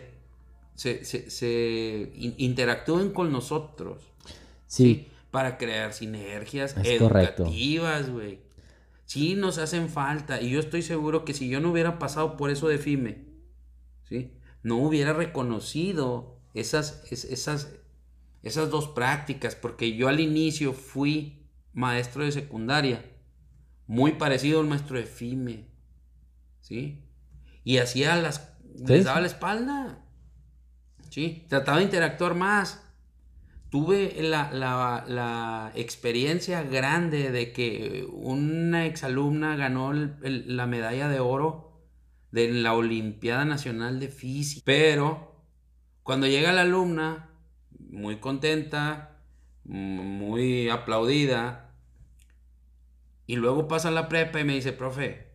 se, 0.75 2.13
interactúen 2.15 3.11
con 3.11 3.33
nosotros. 3.33 4.03
Sí. 4.69 5.07
para 5.31 5.59
crear 5.59 5.93
sinergias 5.93 6.77
Es 6.77 7.01
educativas, 7.01 8.11
güey. 8.11 8.46
Sí, 9.07 9.35
nos 9.37 9.59
hacen 9.59 9.89
falta. 9.89 10.41
Y 10.43 10.51
yo 10.51 10.61
estoy 10.61 10.83
seguro 10.83 11.25
que 11.25 11.35
si 11.35 11.49
yo 11.49 11.61
no 11.61 11.71
hubiera 11.71 11.99
pasado 11.99 12.37
por 12.37 12.51
eso 12.51 12.69
de 12.69 12.79
FIME, 12.79 13.27
¿sí? 14.05 14.33
No 14.63 14.79
hubiera 14.79 15.13
reconocido 15.15 16.41
esas, 16.55 17.05
es- 17.13 17.25
esas, 17.25 17.73
esas 18.43 18.71
dos 18.71 18.89
prácticas, 18.89 19.55
porque 19.57 19.97
yo 19.97 20.09
al 20.09 20.21
inicio 20.21 20.73
fui 20.73 21.47
maestro 21.73 22.25
de 22.25 22.33
secundaria, 22.33 23.05
muy 23.87 24.13
parecido 24.13 24.61
al 24.61 24.67
maestro 24.67 24.99
de 24.99 25.07
FIME, 25.07 25.69
¿sí? 26.61 27.05
Y 27.65 27.79
hacía 27.79 28.17
las... 28.17 28.57
les 28.75 29.05
daba 29.05 29.21
la 29.21 29.27
espalda, 29.29 30.05
¿sí? 31.11 31.47
Trataba 31.49 31.79
de 31.79 31.85
interactuar 31.85 32.35
más. 32.35 32.83
Tuve 33.71 34.15
la, 34.23 34.51
la- 34.53 35.05
la 35.09 35.73
experiencia 35.75 36.63
grande 36.63 37.31
de 37.33 37.53
que 37.53 38.07
una 38.13 38.87
exalumna 38.87 39.57
ganó 39.57 39.91
el- 39.93 40.17
el- 40.23 40.57
la 40.57 40.67
medalla 40.67 41.09
de 41.09 41.21
oro 41.21 41.83
de 42.31 42.53
la 42.53 42.75
Olimpiada 42.75 43.45
Nacional 43.45 43.99
de 44.01 44.09
Física. 44.09 44.63
Pero 44.65 45.43
cuando 46.03 46.27
llega 46.27 46.53
la 46.53 46.63
alumna, 46.63 47.31
muy 47.79 48.17
contenta, 48.17 49.21
muy 49.65 50.69
aplaudida, 50.69 51.75
y 53.27 53.37
luego 53.37 53.67
pasa 53.67 53.91
la 53.91 54.09
prepa 54.09 54.41
y 54.41 54.45
me 54.45 54.55
dice, 54.55 54.73
profe, 54.73 55.33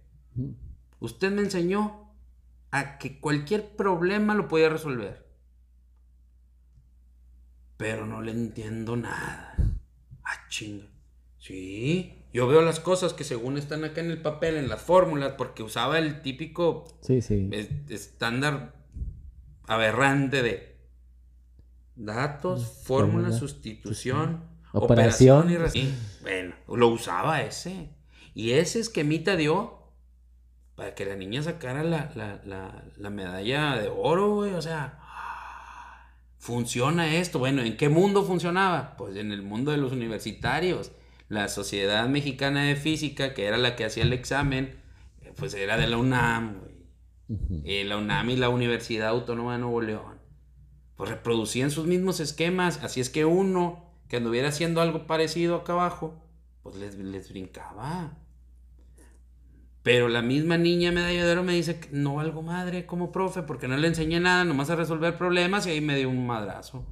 usted 0.99 1.31
me 1.31 1.41
enseñó 1.41 2.13
a 2.71 2.97
que 2.97 3.19
cualquier 3.19 3.75
problema 3.75 4.33
lo 4.33 4.47
podía 4.47 4.69
resolver. 4.69 5.29
Pero 7.81 8.05
no 8.05 8.21
le 8.21 8.31
entiendo 8.31 8.95
nada. 8.95 9.55
Ah, 10.23 10.47
chinga. 10.49 10.85
Sí, 11.39 12.25
yo 12.31 12.47
veo 12.47 12.61
las 12.61 12.79
cosas 12.79 13.13
que 13.13 13.23
según 13.23 13.57
están 13.57 13.83
acá 13.83 14.01
en 14.01 14.11
el 14.11 14.21
papel, 14.21 14.55
en 14.55 14.69
las 14.69 14.81
fórmulas, 14.81 15.33
porque 15.37 15.63
usaba 15.63 15.97
el 15.97 16.21
típico 16.21 16.85
Sí, 17.01 17.21
sí. 17.23 17.49
es- 17.51 17.69
estándar 17.89 18.75
aberrante 19.67 20.43
de 20.43 20.77
datos, 21.95 22.83
fórmula, 22.83 23.27
fórmula, 23.29 23.31
sustitución, 23.39 24.43
Operación. 24.73 25.45
operación 25.47 25.75
y 25.83 25.93
bueno, 26.21 26.55
lo 26.67 26.87
usaba 26.89 27.41
ese. 27.41 27.89
Y 28.33 28.51
ese 28.51 28.79
esquemita 28.79 29.35
dio 29.35 29.79
para 30.75 30.95
que 30.95 31.05
la 31.05 31.15
niña 31.15 31.41
sacara 31.43 31.83
la, 31.83 32.11
la- 32.15 32.41
la- 32.45 32.83
la 32.95 33.09
medalla 33.09 33.75
de 33.77 33.89
oro, 33.89 34.35
güey. 34.35 34.53
O 34.53 34.61
sea, 34.61 34.99
funciona 36.41 37.15
esto. 37.15 37.37
Bueno, 37.39 37.61
¿en 37.61 37.77
qué 37.77 37.87
mundo 37.87 38.23
funcionaba? 38.23 38.97
Pues 38.97 39.15
en 39.15 39.31
el 39.31 39.43
mundo 39.43 39.71
de 39.71 39.77
los 39.77 39.93
universitarios. 39.93 40.91
La 41.29 41.47
Sociedad 41.47 42.09
Mexicana 42.09 42.63
de 42.63 42.75
Física, 42.75 43.33
que 43.33 43.45
era 43.45 43.57
la 43.57 43.77
que 43.77 43.85
hacía 43.85 44.03
el 44.03 44.11
examen, 44.11 44.75
eh, 45.21 45.31
pues 45.37 45.53
era 45.53 45.77
de 45.77 45.87
la 45.87 45.97
UNAM. 45.97 46.57
Eh, 47.63 47.85
la 47.85 47.95
UNAM 47.95 48.31
y 48.31 48.35
la 48.35 48.49
Universidad 48.49 49.09
Autónoma 49.09 49.53
de 49.53 49.59
Nuevo 49.59 49.81
León. 49.81 50.19
Pues 50.97 51.09
reproducían 51.09 51.71
sus 51.71 51.85
mismos 51.85 52.19
esquemas. 52.19 52.83
Así 52.83 52.99
es 52.99 53.09
que 53.09 53.23
uno 53.23 53.85
que 54.09 54.17
anduviera 54.17 54.49
haciendo 54.49 54.81
algo 54.81 55.07
parecido 55.07 55.55
acá 55.55 55.73
abajo, 55.73 56.21
pues 56.63 56.75
les, 56.75 56.95
les 56.95 57.29
brincaba. 57.29 58.17
Pero 59.83 60.07
la 60.09 60.21
misma 60.21 60.57
niña 60.57 60.91
oro 61.31 61.43
me 61.43 61.53
dice 61.53 61.79
que 61.79 61.89
no 61.91 62.15
valgo 62.15 62.41
madre 62.43 62.85
como 62.85 63.11
profe 63.11 63.41
porque 63.41 63.67
no 63.67 63.77
le 63.77 63.87
enseñé 63.87 64.19
nada, 64.19 64.43
nomás 64.43 64.69
a 64.69 64.75
resolver 64.75 65.17
problemas 65.17 65.65
y 65.65 65.71
ahí 65.71 65.81
me 65.81 65.97
dio 65.97 66.09
un 66.09 66.25
madrazo. 66.27 66.85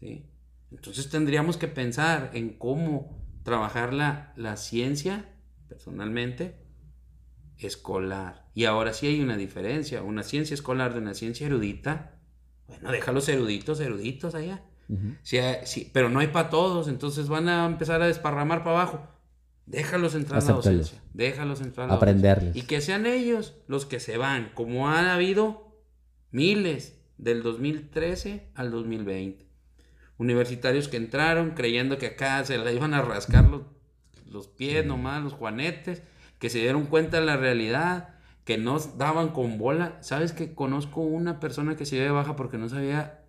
¿sí? 0.00 0.24
Entonces 0.70 1.10
tendríamos 1.10 1.56
que 1.58 1.68
pensar 1.68 2.30
en 2.32 2.50
cómo 2.56 3.22
trabajar 3.42 3.92
la, 3.92 4.32
la 4.36 4.56
ciencia, 4.56 5.28
personalmente, 5.68 6.56
escolar. 7.58 8.46
Y 8.54 8.64
ahora 8.64 8.92
sí 8.92 9.06
hay 9.06 9.20
una 9.20 9.36
diferencia, 9.36 10.02
una 10.02 10.22
ciencia 10.22 10.54
escolar 10.54 10.94
de 10.94 11.00
una 11.00 11.14
ciencia 11.14 11.46
erudita. 11.46 12.18
Bueno, 12.66 12.90
deja 12.90 13.12
los 13.12 13.28
eruditos, 13.28 13.80
eruditos 13.80 14.34
allá. 14.34 14.62
Hay- 15.32 15.66
si- 15.66 15.90
pero 15.92 16.08
no 16.10 16.20
hay 16.20 16.28
para 16.28 16.50
todos, 16.50 16.88
entonces 16.88 17.28
van 17.28 17.48
a 17.48 17.66
empezar 17.66 18.02
a 18.02 18.06
desparramar 18.06 18.64
para 18.64 18.80
abajo. 18.82 19.08
Déjalos 19.66 20.14
entrar 20.14 20.42
a 20.42 20.44
la 20.44 20.52
docencia. 20.52 21.00
Déjalos 21.14 21.60
entrar 21.60 21.86
a 21.86 21.92
la 21.92 21.96
Aprenderles. 21.96 22.46
docencia. 22.46 22.62
Y 22.62 22.66
que 22.66 22.80
sean 22.80 23.06
ellos 23.06 23.56
los 23.66 23.86
que 23.86 24.00
se 24.00 24.18
van, 24.18 24.50
como 24.54 24.88
han 24.90 25.06
habido 25.06 25.74
miles 26.30 27.00
del 27.16 27.42
2013 27.42 28.50
al 28.54 28.70
2020. 28.70 29.46
Universitarios 30.18 30.88
que 30.88 30.96
entraron 30.96 31.52
creyendo 31.52 31.98
que 31.98 32.06
acá 32.06 32.44
se 32.44 32.58
la 32.58 32.72
iban 32.72 32.94
a 32.94 33.02
rascar 33.02 33.48
los, 33.48 33.62
los 34.30 34.48
pies 34.48 34.84
nomás, 34.84 35.22
los 35.22 35.32
juanetes, 35.32 36.02
que 36.38 36.50
se 36.50 36.58
dieron 36.58 36.86
cuenta 36.86 37.20
de 37.20 37.26
la 37.26 37.36
realidad, 37.36 38.16
que 38.44 38.58
no 38.58 38.78
daban 38.78 39.30
con 39.30 39.58
bola. 39.58 39.96
¿Sabes 40.02 40.32
que 40.32 40.54
conozco 40.54 41.00
una 41.00 41.40
persona 41.40 41.76
que 41.76 41.86
se 41.86 41.96
dio 41.96 42.04
de 42.04 42.10
baja 42.10 42.36
porque 42.36 42.58
no 42.58 42.68
sabía 42.68 43.22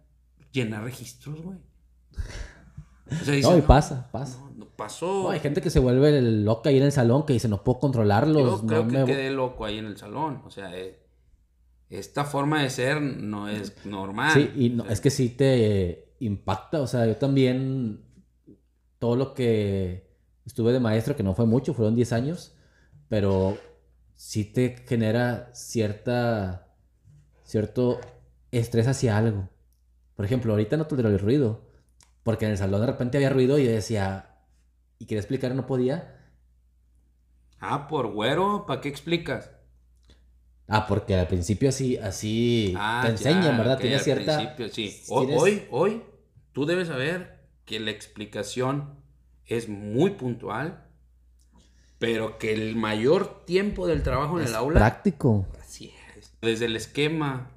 llenar 0.52 0.84
registros, 0.84 1.42
güey? 1.42 1.58
O 3.22 3.24
sea, 3.26 3.34
dice, 3.36 3.50
No, 3.50 3.58
y 3.58 3.62
"No, 3.62 3.68
pasa, 3.68 4.10
pasa. 4.12 4.40
no, 4.40 4.52
no 4.56 4.66
pasó. 4.76 5.24
No, 5.24 5.30
hay 5.30 5.40
gente 5.40 5.62
que 5.62 5.70
se 5.70 5.80
vuelve 5.80 6.22
loca 6.22 6.70
ahí 6.70 6.78
en 6.78 6.84
el 6.84 6.92
salón 6.92 7.26
que 7.26 7.34
dice, 7.34 7.48
no 7.48 7.64
puedo 7.64 7.80
controlarlos. 7.80 8.44
Yo 8.44 8.58
no 8.62 8.68
creo 8.68 8.88
que 8.88 8.94
me 8.94 9.04
vo-". 9.04 9.06
quedé 9.06 9.30
loco 9.32 9.66
ahí 9.66 9.78
en 9.78 9.86
el 9.86 9.98
salón. 9.98 10.42
O 10.46 10.50
sea, 10.50 10.76
eh, 10.78 11.00
esta 11.90 12.26
forma 12.26 12.64
de 12.64 12.70
ser 12.70 13.00
no 13.02 13.48
es 13.48 13.86
normal. 13.86 14.32
Sí, 14.34 14.52
y 14.56 14.70
no, 14.72 14.84
O 14.84 14.86
sea, 14.88 14.94
es 14.94 15.02
que 15.02 15.10
sí 15.12 15.30
te 15.30 16.16
impacta. 16.20 16.82
O 16.82 16.88
sea, 16.88 17.06
yo 17.06 17.16
también, 17.18 18.04
todo 19.00 19.16
lo 19.16 19.34
que 19.36 20.10
estuve 20.46 20.74
de 20.74 20.80
maestro, 20.80 21.16
que 21.16 21.24
no 21.24 21.36
fue 21.36 21.46
mucho, 21.46 21.74
fueron 21.74 21.96
10 21.96 22.12
años, 22.14 22.56
pero 23.08 23.58
sí 24.16 24.46
te 24.46 24.78
genera 24.88 25.52
cierta, 25.54 26.74
cierto 27.44 28.00
estrés 28.52 28.88
hacia 28.88 29.18
algo. 29.18 29.50
Por 30.16 30.26
ejemplo, 30.26 30.54
ahorita 30.54 30.78
no 30.78 30.88
tolero 30.88 31.10
el 31.10 31.20
ruido, 31.20 31.65
porque 32.26 32.46
en 32.48 32.52
el 32.52 32.60
salón 32.60 32.82
de 32.82 32.88
repente 32.88 33.18
había 33.20 33.32
ruido 33.32 33.60
y 33.60 33.66
yo 33.68 33.72
decía, 33.72 34.36
y 35.00 35.08
quería 35.08 35.22
explicar 35.22 35.54
y 35.54 35.56
no 35.56 35.68
podía. 35.68 36.18
Ah, 37.60 37.88
por 37.90 38.08
güero, 38.14 38.66
¿para 38.66 38.80
qué 38.80 38.88
explicas? 38.88 39.52
Ah, 40.68 40.88
porque 40.88 41.16
al 41.16 41.28
principio 41.28 41.70
así, 41.70 41.98
así 41.98 42.74
Ah, 42.78 43.02
te 43.02 43.10
enseñan, 43.10 43.44
ya, 43.44 43.58
¿verdad? 43.58 43.76
ok, 43.76 43.82
Tiene 43.82 43.96
al 43.96 44.02
cierta... 44.04 44.38
principio, 44.38 44.70
sí. 44.70 45.02
Hoy, 45.08 45.26
tienes- 45.28 45.42
hoy, 45.42 45.64
hoy, 45.72 46.04
tú 46.54 46.66
debes 46.66 46.88
saber 46.88 47.48
que 47.66 47.80
la 47.80 47.92
explicación 47.92 48.96
es 49.46 49.70
muy 49.70 50.12
puntual, 50.12 50.86
pero 52.00 52.38
que 52.38 52.54
el 52.54 52.76
mayor 52.76 53.46
tiempo 53.46 53.88
del 53.88 54.04
trabajo 54.04 54.38
en 54.40 54.46
es 54.46 54.50
el 54.50 54.56
aula 54.56 54.80
práctico. 54.80 55.46
Así 55.62 55.94
es. 56.18 56.34
Desde 56.42 56.66
el 56.66 56.76
esquema 56.76 57.52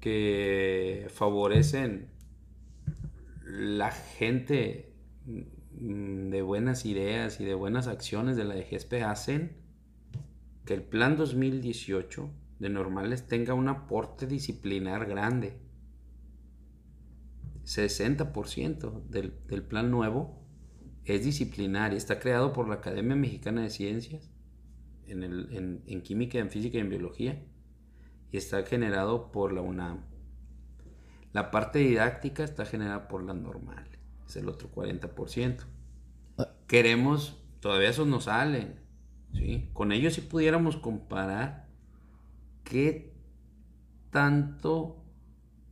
que 0.00 1.08
favorecen 1.14 2.10
la 3.46 3.90
gente 3.92 4.92
mm, 5.24 6.30
de 6.30 6.42
buenas 6.42 6.84
ideas 6.84 7.40
y 7.40 7.44
de 7.44 7.54
buenas 7.54 7.86
acciones 7.86 8.36
de 8.36 8.44
la 8.44 8.56
DGSP 8.56 8.94
hacen 9.04 9.56
que 10.64 10.74
el 10.74 10.82
plan 10.82 11.16
2018 11.16 12.28
de 12.58 12.68
normales 12.70 13.26
tenga 13.28 13.54
un 13.54 13.68
aporte 13.68 14.26
disciplinar 14.26 15.06
grande. 15.06 15.60
60% 17.64 19.04
del, 19.08 19.34
del 19.46 19.62
plan 19.62 19.90
nuevo 19.90 20.42
es 21.04 21.24
disciplinar 21.24 21.92
y 21.92 21.96
está 21.96 22.18
creado 22.18 22.52
por 22.52 22.68
la 22.68 22.76
Academia 22.76 23.14
Mexicana 23.16 23.62
de 23.62 23.70
Ciencias 23.70 24.30
en, 25.06 25.22
el- 25.22 25.48
en- 25.52 25.82
en 25.86 26.02
química, 26.02 26.38
en 26.38 26.50
física 26.50 26.78
y 26.78 26.80
en 26.80 26.90
biología 26.90 27.44
y 28.32 28.36
está 28.36 28.64
generado 28.64 29.30
por 29.30 29.52
la 29.52 29.60
UNAM. 29.62 30.04
La 31.36 31.50
parte 31.50 31.80
didáctica 31.80 32.44
está 32.44 32.64
generada 32.64 33.08
por 33.08 33.22
la 33.22 33.34
normal, 33.34 33.86
es 34.26 34.36
el 34.36 34.48
otro 34.48 34.70
40%. 34.72 35.64
Queremos, 36.66 37.44
todavía 37.60 37.90
esos 37.90 38.06
no 38.06 38.22
salen, 38.22 38.80
¿sí? 39.34 39.68
Con 39.74 39.92
ellos 39.92 40.14
si 40.14 40.22
pudiéramos 40.22 40.78
comparar 40.78 41.68
qué 42.64 43.12
tanto 44.08 45.04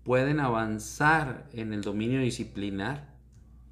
pueden 0.03 0.39
avanzar 0.39 1.49
en 1.55 1.73
el 1.73 1.81
dominio 1.81 2.21
disciplinar 2.21 3.17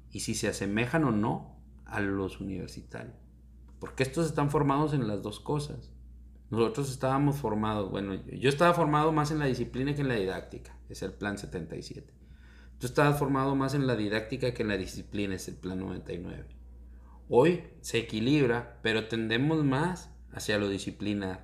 y 0.09 0.21
si 0.21 0.33
se 0.33 0.47
asemejan 0.47 1.03
o 1.03 1.11
no 1.11 1.59
a 1.85 1.99
los 1.99 2.41
universitarios. 2.41 3.13
Porque 3.79 4.01
estos 4.01 4.25
están 4.25 4.49
formados 4.49 4.95
en 4.95 5.07
las 5.07 5.21
dos 5.21 5.39
cosas. 5.39 5.92
Nosotros 6.53 6.91
estábamos 6.91 7.37
formados, 7.37 7.89
bueno, 7.89 8.13
yo 8.27 8.47
estaba 8.47 8.75
formado 8.75 9.11
más 9.11 9.31
en 9.31 9.39
la 9.39 9.47
disciplina 9.47 9.95
que 9.95 10.01
en 10.01 10.07
la 10.07 10.13
didáctica, 10.13 10.77
es 10.87 11.01
el 11.01 11.11
plan 11.11 11.39
77. 11.39 12.13
Tú 12.77 12.85
estabas 12.85 13.17
formado 13.17 13.55
más 13.55 13.73
en 13.73 13.87
la 13.87 13.95
didáctica 13.95 14.53
que 14.53 14.61
en 14.61 14.67
la 14.67 14.77
disciplina, 14.77 15.33
es 15.33 15.47
el 15.47 15.55
plan 15.55 15.79
99. 15.79 16.45
Hoy 17.27 17.63
se 17.81 17.97
equilibra, 17.97 18.77
pero 18.83 19.07
tendemos 19.07 19.63
más 19.63 20.11
hacia 20.31 20.59
lo 20.59 20.69
disciplinar. 20.69 21.43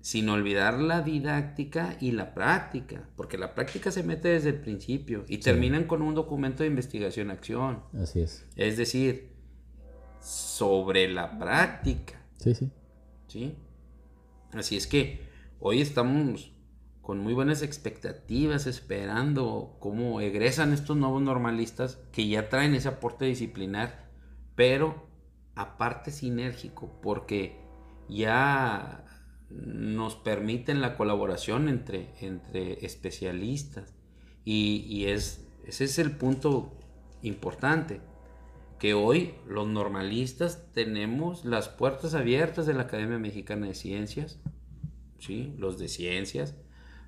sin 0.00 0.28
olvidar 0.30 0.78
la 0.78 1.02
didáctica 1.02 1.96
y 2.00 2.12
la 2.12 2.32
práctica, 2.32 3.08
porque 3.16 3.36
la 3.36 3.54
práctica 3.54 3.90
se 3.90 4.02
mete 4.02 4.28
desde 4.28 4.50
el 4.50 4.60
principio 4.60 5.24
y 5.28 5.38
terminan 5.38 5.84
con 5.84 6.00
un 6.02 6.14
documento 6.14 6.62
de 6.62 6.68
investigación-acción. 6.68 7.82
Así 8.00 8.20
es. 8.20 8.46
Es 8.56 8.76
decir, 8.78 9.32
sobre 10.20 11.08
la 11.08 11.38
práctica. 11.38 12.22
Sí, 12.38 12.54
sí. 12.54 12.70
¿Sí? 13.28 13.54
Así 14.52 14.76
es 14.76 14.86
que 14.86 15.20
hoy 15.60 15.80
estamos 15.80 16.52
con 17.02 17.18
muy 17.18 17.34
buenas 17.34 17.62
expectativas, 17.62 18.66
esperando 18.66 19.76
cómo 19.80 20.20
egresan 20.20 20.72
estos 20.72 20.96
nuevos 20.96 21.22
normalistas 21.22 21.98
que 22.12 22.28
ya 22.28 22.48
traen 22.48 22.74
ese 22.74 22.88
aporte 22.88 23.24
disciplinar, 23.24 24.10
pero 24.54 25.08
aparte 25.54 26.10
sinérgico, 26.10 27.00
porque 27.00 27.60
ya 28.08 29.04
nos 29.50 30.16
permiten 30.16 30.80
la 30.80 30.96
colaboración 30.96 31.68
entre, 31.68 32.14
entre 32.20 32.84
especialistas. 32.84 33.94
Y, 34.44 35.04
es, 35.06 35.46
ese 35.64 35.84
es 35.84 35.98
el 35.98 36.16
punto 36.16 36.76
importante, 37.22 38.00
que 38.80 38.94
hoy 38.94 39.34
los 39.46 39.68
normalistas 39.68 40.72
tenemos 40.72 41.44
las 41.44 41.68
puertas 41.68 42.14
abiertas 42.14 42.64
de 42.64 42.72
la 42.72 42.82
Academia 42.82 43.18
Mexicana 43.18 43.66
de 43.66 43.74
Ciencias, 43.74 44.40
¿sí? 45.18 45.54
los 45.58 45.78
de 45.78 45.86
ciencias, 45.86 46.56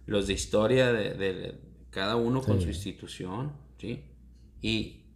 los 0.04 0.26
de 0.26 0.34
historia 0.34 0.92
de, 0.92 1.58
cada 1.88 2.16
uno 2.16 2.42
con 2.42 2.60
su 2.60 2.68
institución, 2.68 3.52
¿sí? 3.78 4.04
y, 4.60 5.06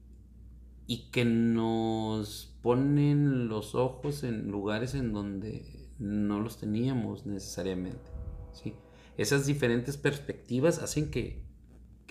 y 0.87 1.11
que 1.11 1.27
nos 1.27 2.57
ponen 2.63 3.49
los 3.49 3.75
ojos 3.75 4.25
en 4.25 4.51
lugares 4.51 4.95
en 4.95 5.13
donde 5.13 5.91
no 5.99 6.41
los 6.41 6.57
teníamos 6.57 7.27
necesariamente. 7.27 8.11
¿sí? 8.55 8.73
Esas 9.19 9.47
diferentes 9.47 9.99
perspectivas 9.99 10.79
hacen 10.79 11.11
que, 11.11 11.45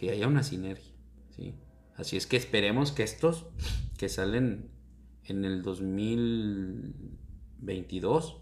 haya 0.04 0.28
una 0.28 0.44
sinergia. 0.44 0.94
¿sí? 1.36 1.56
Así 1.96 2.18
es 2.18 2.28
que 2.28 2.38
esperemos 2.38 2.92
que 2.92 3.02
estos 3.04 3.46
que 3.98 4.10
salen 4.10 4.70
en 5.24 5.46
el 5.46 5.62
2022, 5.62 8.38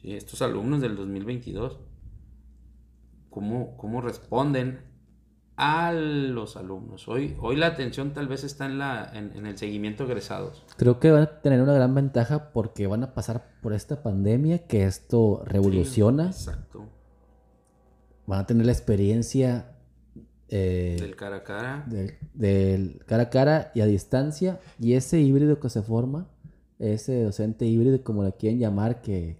¿sí? 0.00 0.14
estos 0.14 0.42
alumnos 0.42 0.80
del 0.80 0.94
2022, 0.96 1.80
cómo, 3.30 3.76
cómo 3.76 4.00
responden 4.00 4.92
a 5.56 5.92
los 5.92 6.56
alumnos. 6.56 7.08
Hoy, 7.08 7.36
hoy 7.40 7.56
la 7.56 7.66
atención 7.66 8.14
tal 8.14 8.28
vez 8.28 8.44
está 8.44 8.66
en, 8.66 8.78
la, 8.78 9.10
en, 9.12 9.46
el 9.46 9.58
seguimiento 9.58 10.04
egresados. 10.04 10.64
Creo 10.76 10.98
que 10.98 11.10
van 11.10 11.22
a 11.22 11.40
tener 11.40 11.60
una 11.60 11.74
gran 11.74 11.94
ventaja 11.94 12.52
porque 12.52 12.86
van 12.86 13.04
a 13.04 13.14
pasar 13.14 13.52
por 13.60 13.72
esta 13.72 14.02
pandemia 14.02 14.66
que 14.66 14.84
esto 14.84 15.42
revoluciona. 15.44 16.26
exacto. 16.26 16.86
Van 18.26 18.40
a 18.40 18.46
tener 18.46 18.66
la 18.66 18.72
experiencia 18.72 19.76
eh, 20.52 20.96
del 21.00 21.16
cara 21.16 21.36
a 21.36 21.44
cara. 21.44 21.84
Del, 22.34 23.00
cara 23.06 23.24
a 23.24 23.30
cara 23.30 23.72
y 23.74 23.80
a 23.80 23.86
distancia. 23.86 24.60
Y 24.78 24.94
ese 24.94 25.20
híbrido 25.20 25.58
que 25.58 25.68
se 25.68 25.82
forma, 25.82 26.28
ese 26.78 27.24
docente 27.24 27.66
híbrido, 27.66 28.02
como 28.04 28.22
le 28.22 28.32
quieren 28.32 28.58
llamar, 28.58 29.02
que 29.02 29.36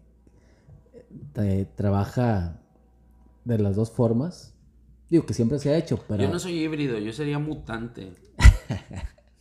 eh, 1.37 1.67
trabaja 1.77 2.61
de 3.45 3.59
las 3.59 3.77
dos 3.77 3.91
formas 3.91 4.53
Digo 5.13 5.27
que 5.27 5.35
siempre 5.35 5.59
se 5.59 5.69
ha 5.69 5.77
hecho, 5.77 6.03
pero... 6.09 6.23
Yo 6.23 6.31
no 6.31 6.39
soy 6.39 6.59
híbrido, 6.59 6.99
yo 6.99 7.13
sería 7.13 7.39
mutante. 7.39 8.15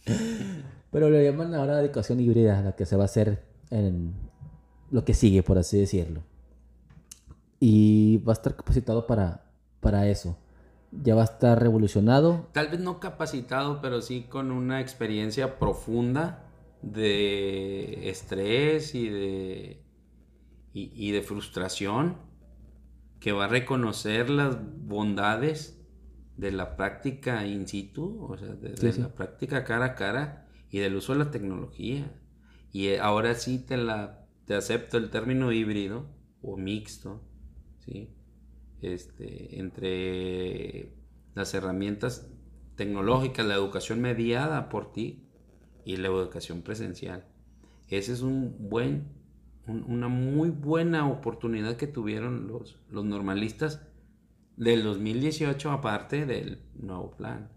pero 0.92 1.10
le 1.10 1.24
llaman 1.24 1.56
ahora 1.56 1.80
educación 1.80 2.20
híbrida, 2.20 2.62
la 2.62 2.76
que 2.76 2.86
se 2.86 2.98
va 2.98 3.04
a 3.04 3.06
hacer 3.06 3.46
en 3.70 4.14
lo 4.90 5.06
que 5.06 5.14
sigue, 5.14 5.44
por 5.44 5.58
así 5.58 5.80
decirlo. 5.80 6.24
Y 7.62 8.18
va 8.18 8.34
a 8.34 8.36
estar 8.36 8.54
capacitado 8.54 9.08
para, 9.08 9.46
para 9.80 10.10
eso. 10.10 10.36
Ya 10.92 11.16
va 11.16 11.22
a 11.22 11.26
estar 11.26 11.60
revolucionado. 11.62 12.50
Tal 12.52 12.70
vez 12.70 12.80
no 12.80 13.00
capacitado, 13.00 13.82
pero 13.82 14.02
sí 14.02 14.24
con 14.24 14.52
una 14.52 14.82
experiencia 14.82 15.58
profunda 15.58 16.46
de 16.82 18.10
estrés 18.10 18.94
y 18.96 19.08
de, 19.08 19.84
y 20.74 21.12
de 21.12 21.22
frustración 21.22 22.18
que 23.22 23.32
va 23.32 23.46
a 23.46 23.48
reconocer 23.48 24.30
las 24.30 24.58
bondades 24.60 25.82
de 26.38 26.52
la 26.52 26.76
práctica 26.76 27.46
in 27.46 27.68
situ, 27.68 28.26
o 28.28 28.36
sea, 28.36 28.50
de, 28.56 28.94
la 28.98 29.14
práctica 29.14 29.64
cara 29.64 29.86
a 29.86 29.96
cara 29.96 30.48
y 30.72 30.80
del 30.80 30.96
uso 30.96 31.14
de 31.14 31.20
la 31.20 31.32
tecnología. 31.32 32.12
Y 32.72 32.88
eh, 32.88 33.00
ahora 33.00 33.36
sí 33.36 33.60
te, 33.60 33.78
la, 33.78 34.26
te 34.46 34.56
acepto 34.56 34.98
el 34.98 35.12
término 35.12 35.52
híbrido 35.52 36.08
o 36.42 36.58
mixto, 36.58 37.22
¿sí? 37.86 38.10
Este, 38.82 39.60
entre 39.60 40.92
las 41.36 41.54
herramientas 41.54 42.28
tecnológicas, 42.76 43.46
la 43.46 43.54
educación 43.54 44.02
mediada 44.02 44.70
por 44.70 44.92
ti 44.92 45.24
y 45.86 45.98
la 45.98 46.08
educación 46.08 46.62
presencial. 46.62 47.28
Ese 47.88 48.14
es 48.14 48.22
un 48.22 48.56
buen 48.70 49.22
una 49.68 50.08
muy 50.08 50.50
buena 50.50 51.08
oportunidad 51.08 51.78
que 51.78 51.88
tuvieron 51.88 52.48
los, 52.48 52.78
los 52.90 53.06
normalistas 53.06 53.82
del 54.58 54.84
2018 54.84 55.72
aparte 55.72 56.26
del 56.26 56.62
nuevo 56.76 57.12
plan. 57.12 57.50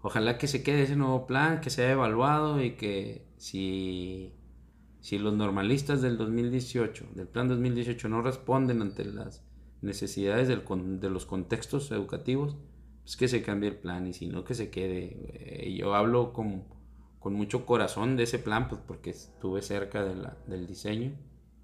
Ojalá 0.00 0.38
que 0.38 0.48
se 0.48 0.62
quede 0.62 0.82
ese 0.82 0.96
nuevo 0.96 1.26
plan, 1.26 1.60
que 1.60 1.70
sea 1.70 1.92
evaluado 1.92 2.62
y 2.62 2.72
que 2.72 3.26
si, 3.36 4.32
si 5.00 5.18
los 5.18 5.34
normalistas 5.34 6.02
del 6.02 6.16
2018, 6.16 7.10
del 7.14 7.28
plan 7.28 7.48
2018 7.48 8.08
no 8.08 8.22
responden 8.22 8.82
ante 8.82 9.04
las 9.04 9.44
necesidades 9.82 10.48
del, 10.48 10.62
de 11.00 11.10
los 11.10 11.26
contextos 11.26 11.90
educativos, 11.90 12.56
pues 13.02 13.16
que 13.16 13.28
se 13.28 13.42
cambie 13.42 13.70
el 13.70 13.76
plan 13.76 14.06
y 14.06 14.12
si 14.12 14.28
no 14.28 14.44
que 14.44 14.54
se 14.54 14.70
quede. 14.70 15.16
Eh, 15.34 15.76
yo 15.76 15.94
hablo 15.94 16.32
con, 16.32 16.64
con 17.18 17.34
mucho 17.34 17.66
corazón 17.66 18.16
de 18.16 18.24
ese 18.24 18.38
plan 18.38 18.68
pues 18.68 18.80
porque 18.86 19.10
estuve 19.10 19.62
cerca 19.62 20.04
del 20.04 20.66
diseño 20.66 21.12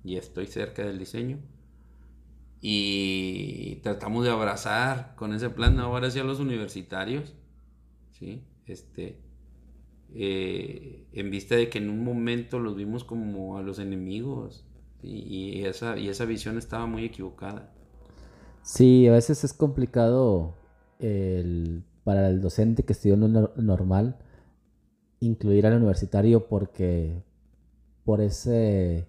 y 0.04 0.16
estoy 0.16 0.46
cerca 0.46 0.84
del 0.84 0.98
diseño. 0.98 1.38
Y 2.60 3.76
tratamos 3.82 4.24
de 4.24 4.30
abrazar 4.30 5.14
con 5.14 5.32
ese 5.32 5.48
plan 5.50 5.78
ahora 5.78 6.08
hacia 6.08 6.24
los 6.24 6.40
universitarios, 6.40 7.34
¿sí? 8.10 8.42
Este, 8.66 9.20
eh, 10.14 11.06
en 11.12 11.30
vista 11.30 11.54
de 11.54 11.68
que 11.68 11.78
en 11.78 11.90
un 11.90 12.02
momento 12.02 12.58
los 12.58 12.74
vimos 12.76 13.04
como 13.04 13.58
a 13.58 13.62
los 13.62 13.78
enemigos 13.78 14.64
y, 15.02 15.64
esa, 15.64 15.98
y 15.98 16.08
esa 16.08 16.24
visión 16.24 16.58
estaba 16.58 16.86
muy 16.86 17.04
equivocada. 17.04 17.72
Sí, 18.68 19.08
a 19.08 19.12
veces 19.12 19.44
es 19.44 19.54
complicado 19.54 20.54
el, 20.98 21.84
para 22.04 22.28
el 22.28 22.42
docente 22.42 22.82
que 22.82 22.92
estudió 22.92 23.14
en 23.14 23.32
lo 23.32 23.50
normal 23.56 24.18
incluir 25.20 25.66
al 25.66 25.78
universitario 25.78 26.48
porque 26.48 27.22
por 28.04 28.20
ese 28.20 29.08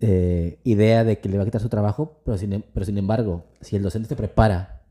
eh, 0.00 0.58
idea 0.62 1.04
de 1.04 1.20
que 1.20 1.30
le 1.30 1.38
va 1.38 1.44
a 1.44 1.46
quitar 1.46 1.62
su 1.62 1.70
trabajo, 1.70 2.20
pero 2.22 2.36
sin, 2.36 2.52
em, 2.52 2.62
pero 2.74 2.84
sin 2.84 2.98
embargo, 2.98 3.46
si 3.62 3.76
el 3.76 3.82
docente 3.82 4.10
se 4.10 4.16
prepara 4.16 4.82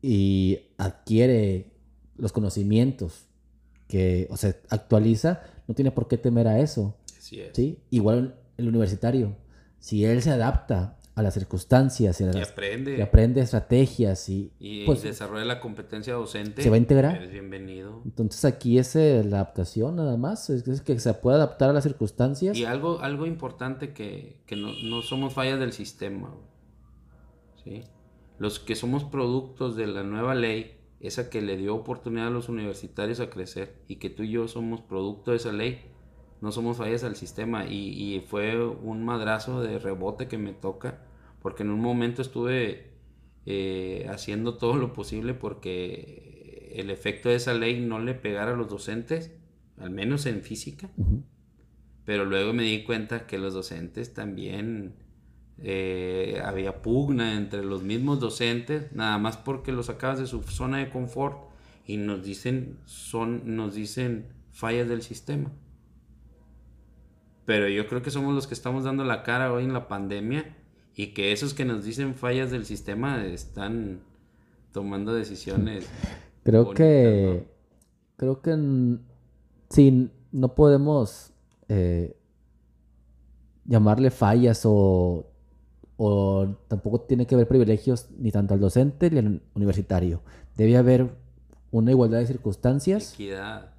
y 0.00 0.68
adquiere 0.78 1.72
los 2.16 2.30
conocimientos 2.30 3.26
que, 3.88 4.28
o 4.30 4.36
sea, 4.36 4.54
actualiza, 4.68 5.42
no 5.66 5.74
tiene 5.74 5.90
por 5.90 6.06
qué 6.06 6.16
temer 6.16 6.46
a 6.46 6.60
eso. 6.60 6.96
¿sí? 7.54 7.80
Igual 7.90 8.36
el 8.56 8.68
universitario, 8.68 9.34
si 9.80 10.04
él 10.04 10.22
se 10.22 10.30
adapta 10.30 10.96
a 11.14 11.22
las 11.22 11.34
circunstancias 11.34 12.20
y, 12.20 12.24
aprende. 12.24 13.00
aprende 13.00 13.40
estrategias 13.40 14.28
y, 14.28 14.50
pues, 14.84 15.02
desarrolla 15.02 15.44
la 15.44 15.60
competencia 15.60 16.14
docente, 16.14 16.62
se 16.62 16.70
va 16.70 16.74
a 16.74 16.78
integrar. 16.78 17.22
Es 17.22 17.30
bienvenido. 17.30 18.02
Entonces 18.04 18.44
aquí 18.44 18.78
es 18.78 18.96
eh, 18.96 19.22
la 19.24 19.36
adaptación 19.36 19.94
nada 19.94 20.16
más, 20.16 20.50
es, 20.50 20.80
que 20.80 20.98
se 20.98 21.14
puede 21.14 21.36
adaptar 21.36 21.70
a 21.70 21.72
las 21.72 21.84
circunstancias. 21.84 22.56
Y 22.56 22.64
algo, 22.64 23.00
algo 23.00 23.26
importante 23.26 23.92
que, 23.92 24.40
no, 24.56 24.72
no, 24.82 25.02
somos 25.02 25.34
fallas 25.34 25.60
del 25.60 25.72
sistema. 25.72 26.34
¿sí? 27.62 27.84
Los 28.38 28.58
que 28.58 28.74
somos 28.74 29.04
productos 29.04 29.76
de 29.76 29.86
la 29.86 30.02
nueva 30.02 30.34
ley, 30.34 30.78
esa 30.98 31.30
que 31.30 31.42
le 31.42 31.56
dio 31.56 31.76
oportunidad 31.76 32.26
a 32.26 32.30
los 32.30 32.48
universitarios 32.48 33.20
a 33.20 33.30
crecer 33.30 33.76
y 33.86 33.96
que 33.96 34.10
tú 34.10 34.24
y 34.24 34.30
yo 34.30 34.48
somos 34.48 34.80
producto 34.80 35.30
de 35.30 35.36
esa 35.36 35.52
ley, 35.52 35.93
no 36.44 36.52
somos 36.52 36.76
fallas 36.76 37.04
al 37.04 37.16
sistema. 37.16 37.64
Y, 37.64 38.22
fue 38.28 38.62
un 38.66 39.02
madrazo 39.02 39.62
de 39.62 39.78
rebote 39.78 40.28
que 40.28 40.36
me 40.36 40.52
toca 40.52 41.00
porque 41.40 41.62
en 41.62 41.70
un 41.70 41.80
momento 41.80 42.20
estuve 42.20 42.90
eh, 43.46 44.06
haciendo 44.10 44.58
todo 44.58 44.76
lo 44.76 44.92
posible 44.92 45.32
porque 45.32 46.70
el 46.74 46.90
efecto 46.90 47.30
de 47.30 47.36
esa 47.36 47.54
ley 47.54 47.80
no 47.80 47.98
le 47.98 48.12
pegara 48.12 48.52
a 48.52 48.56
los 48.56 48.68
docentes, 48.68 49.32
al 49.78 49.90
menos 49.90 50.26
en 50.26 50.42
física, 50.42 50.90
pero 52.04 52.26
luego 52.26 52.52
me 52.52 52.64
di 52.64 52.84
cuenta 52.84 53.26
que 53.26 53.38
los 53.38 53.54
docentes 53.54 54.12
también 54.12 54.94
eh, 55.58 56.42
había 56.44 56.82
pugna 56.82 57.36
entre 57.36 57.64
los 57.64 57.82
mismos 57.82 58.20
docentes, 58.20 58.92
nada 58.92 59.16
más 59.16 59.38
porque 59.38 59.72
los 59.72 59.86
sacabas 59.86 60.18
de 60.18 60.26
su 60.26 60.42
zona 60.42 60.78
de 60.78 60.90
confort 60.90 61.38
y 61.86 61.96
nos 61.96 62.22
dicen, 62.22 62.78
son, 62.84 63.56
nos 63.56 63.74
dicen 63.74 64.26
fallas 64.52 64.88
del 64.88 65.02
sistema. 65.02 65.50
Pero 67.46 67.68
yo 67.68 67.86
creo 67.88 68.02
que 68.02 68.10
somos 68.10 68.34
los 68.34 68.46
que 68.46 68.54
estamos 68.54 68.84
dando 68.84 69.04
la 69.04 69.22
cara 69.22 69.52
hoy 69.52 69.64
en 69.64 69.72
la 69.72 69.86
pandemia 69.86 70.56
Y 70.96 71.08
que 71.08 71.32
esos 71.32 71.54
que 71.54 71.64
nos 71.64 71.84
dicen 71.84 72.14
fallas 72.14 72.50
del 72.50 72.64
sistema 72.64 73.24
están 73.26 74.00
tomando 74.72 75.14
decisiones. 75.14 75.88
Creo 76.42 76.72
que. 76.72 77.46
Creo 78.16 78.40
que. 78.40 78.98
Sí, 79.70 80.10
no 80.30 80.54
podemos 80.54 81.32
eh, 81.68 82.16
llamarle 83.64 84.10
fallas 84.10 84.62
o, 84.64 85.26
o 85.96 86.56
tampoco 86.68 87.00
tiene 87.00 87.26
que 87.26 87.34
haber 87.34 87.48
privilegios 87.48 88.10
ni 88.18 88.30
tanto 88.30 88.54
al 88.54 88.60
docente 88.60 89.10
ni 89.10 89.18
al 89.18 89.42
universitario. 89.54 90.22
Debe 90.56 90.76
haber 90.76 91.10
una 91.70 91.90
igualdad 91.90 92.18
de 92.18 92.26
circunstancias. 92.26 93.14
Equidad. 93.14 93.72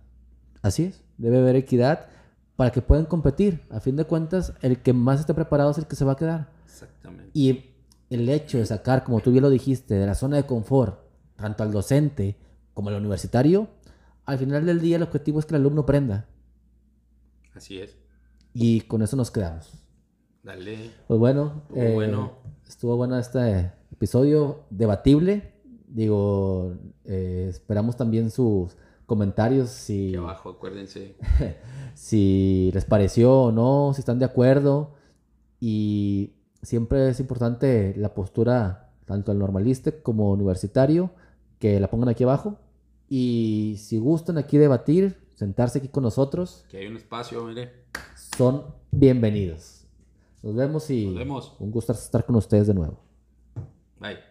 Así 0.61 0.83
es, 0.83 1.03
debe 1.17 1.37
haber 1.37 1.55
equidad 1.55 2.07
para 2.55 2.71
que 2.71 2.81
puedan 2.81 3.05
competir. 3.05 3.61
A 3.69 3.79
fin 3.79 3.95
de 3.95 4.05
cuentas, 4.05 4.53
el 4.61 4.81
que 4.81 4.93
más 4.93 5.19
esté 5.19 5.33
preparado 5.33 5.71
es 5.71 5.77
el 5.77 5.87
que 5.87 5.95
se 5.95 6.05
va 6.05 6.13
a 6.13 6.17
quedar. 6.17 6.49
Exactamente. 6.65 7.31
Y 7.33 7.71
el 8.09 8.29
hecho 8.29 8.57
de 8.57 8.65
sacar, 8.65 9.03
como 9.03 9.19
tú 9.19 9.31
bien 9.31 9.43
lo 9.43 9.49
dijiste, 9.49 9.95
de 9.95 10.05
la 10.05 10.15
zona 10.15 10.37
de 10.37 10.45
confort, 10.45 10.99
tanto 11.35 11.63
al 11.63 11.71
docente 11.71 12.37
como 12.73 12.89
al 12.89 12.95
universitario, 12.95 13.67
al 14.25 14.37
final 14.37 14.65
del 14.65 14.79
día 14.79 14.97
el 14.97 15.03
objetivo 15.03 15.39
es 15.39 15.45
que 15.45 15.55
el 15.55 15.61
alumno 15.61 15.81
aprenda. 15.81 16.27
Así 17.53 17.79
es. 17.79 17.97
Y 18.53 18.81
con 18.81 19.01
eso 19.01 19.15
nos 19.15 19.31
quedamos. 19.31 19.71
Dale. 20.43 20.91
Pues 21.07 21.19
bueno, 21.19 21.63
Estuvo 21.69 21.81
eh, 21.81 21.93
bueno. 21.93 22.31
estuvo 22.67 22.97
bueno 22.97 23.17
este 23.17 23.71
episodio 23.91 24.65
debatible. 24.69 25.53
Digo, 25.87 26.75
eh, 27.05 27.47
esperamos 27.49 27.95
también 27.97 28.29
sus 28.31 28.75
comentarios 29.05 29.69
si, 29.69 30.07
Aquí 30.09 30.15
abajo, 30.17 30.49
acuérdense. 30.49 31.15
si 31.93 32.71
les 32.73 32.85
pareció 32.85 33.43
o 33.43 33.51
no, 33.51 33.91
si 33.93 34.01
están 34.01 34.19
de 34.19 34.25
acuerdo. 34.25 34.93
Y 35.59 36.33
siempre 36.61 37.09
es 37.09 37.19
importante 37.19 37.93
la 37.97 38.13
postura 38.13 38.91
tanto 39.05 39.31
al 39.31 39.39
normalista 39.39 39.91
como 40.01 40.31
universitario, 40.31 41.11
que 41.59 41.79
la 41.79 41.89
pongan 41.89 42.09
aquí 42.09 42.23
abajo. 42.23 42.57
Y 43.07 43.75
si 43.77 43.99
gustan 43.99 44.37
aquí 44.37 44.57
debatir, 44.57 45.17
sentarse 45.35 45.79
aquí 45.79 45.87
con 45.89 46.03
nosotros, 46.03 46.65
Que 46.69 46.79
hay 46.79 46.87
un 46.87 46.97
espacio, 46.97 47.43
mire. 47.45 47.85
son 48.37 48.63
bienvenidos. 48.91 49.85
Nos 50.41 50.55
vemos 50.55 50.89
y 50.89 51.05
Nos 51.07 51.15
vemos. 51.15 51.55
un 51.59 51.71
gusto 51.71 51.91
estar 51.93 52.25
con 52.25 52.35
ustedes 52.35 52.67
de 52.67 52.73
nuevo. 52.73 52.99
Bye. 53.99 54.25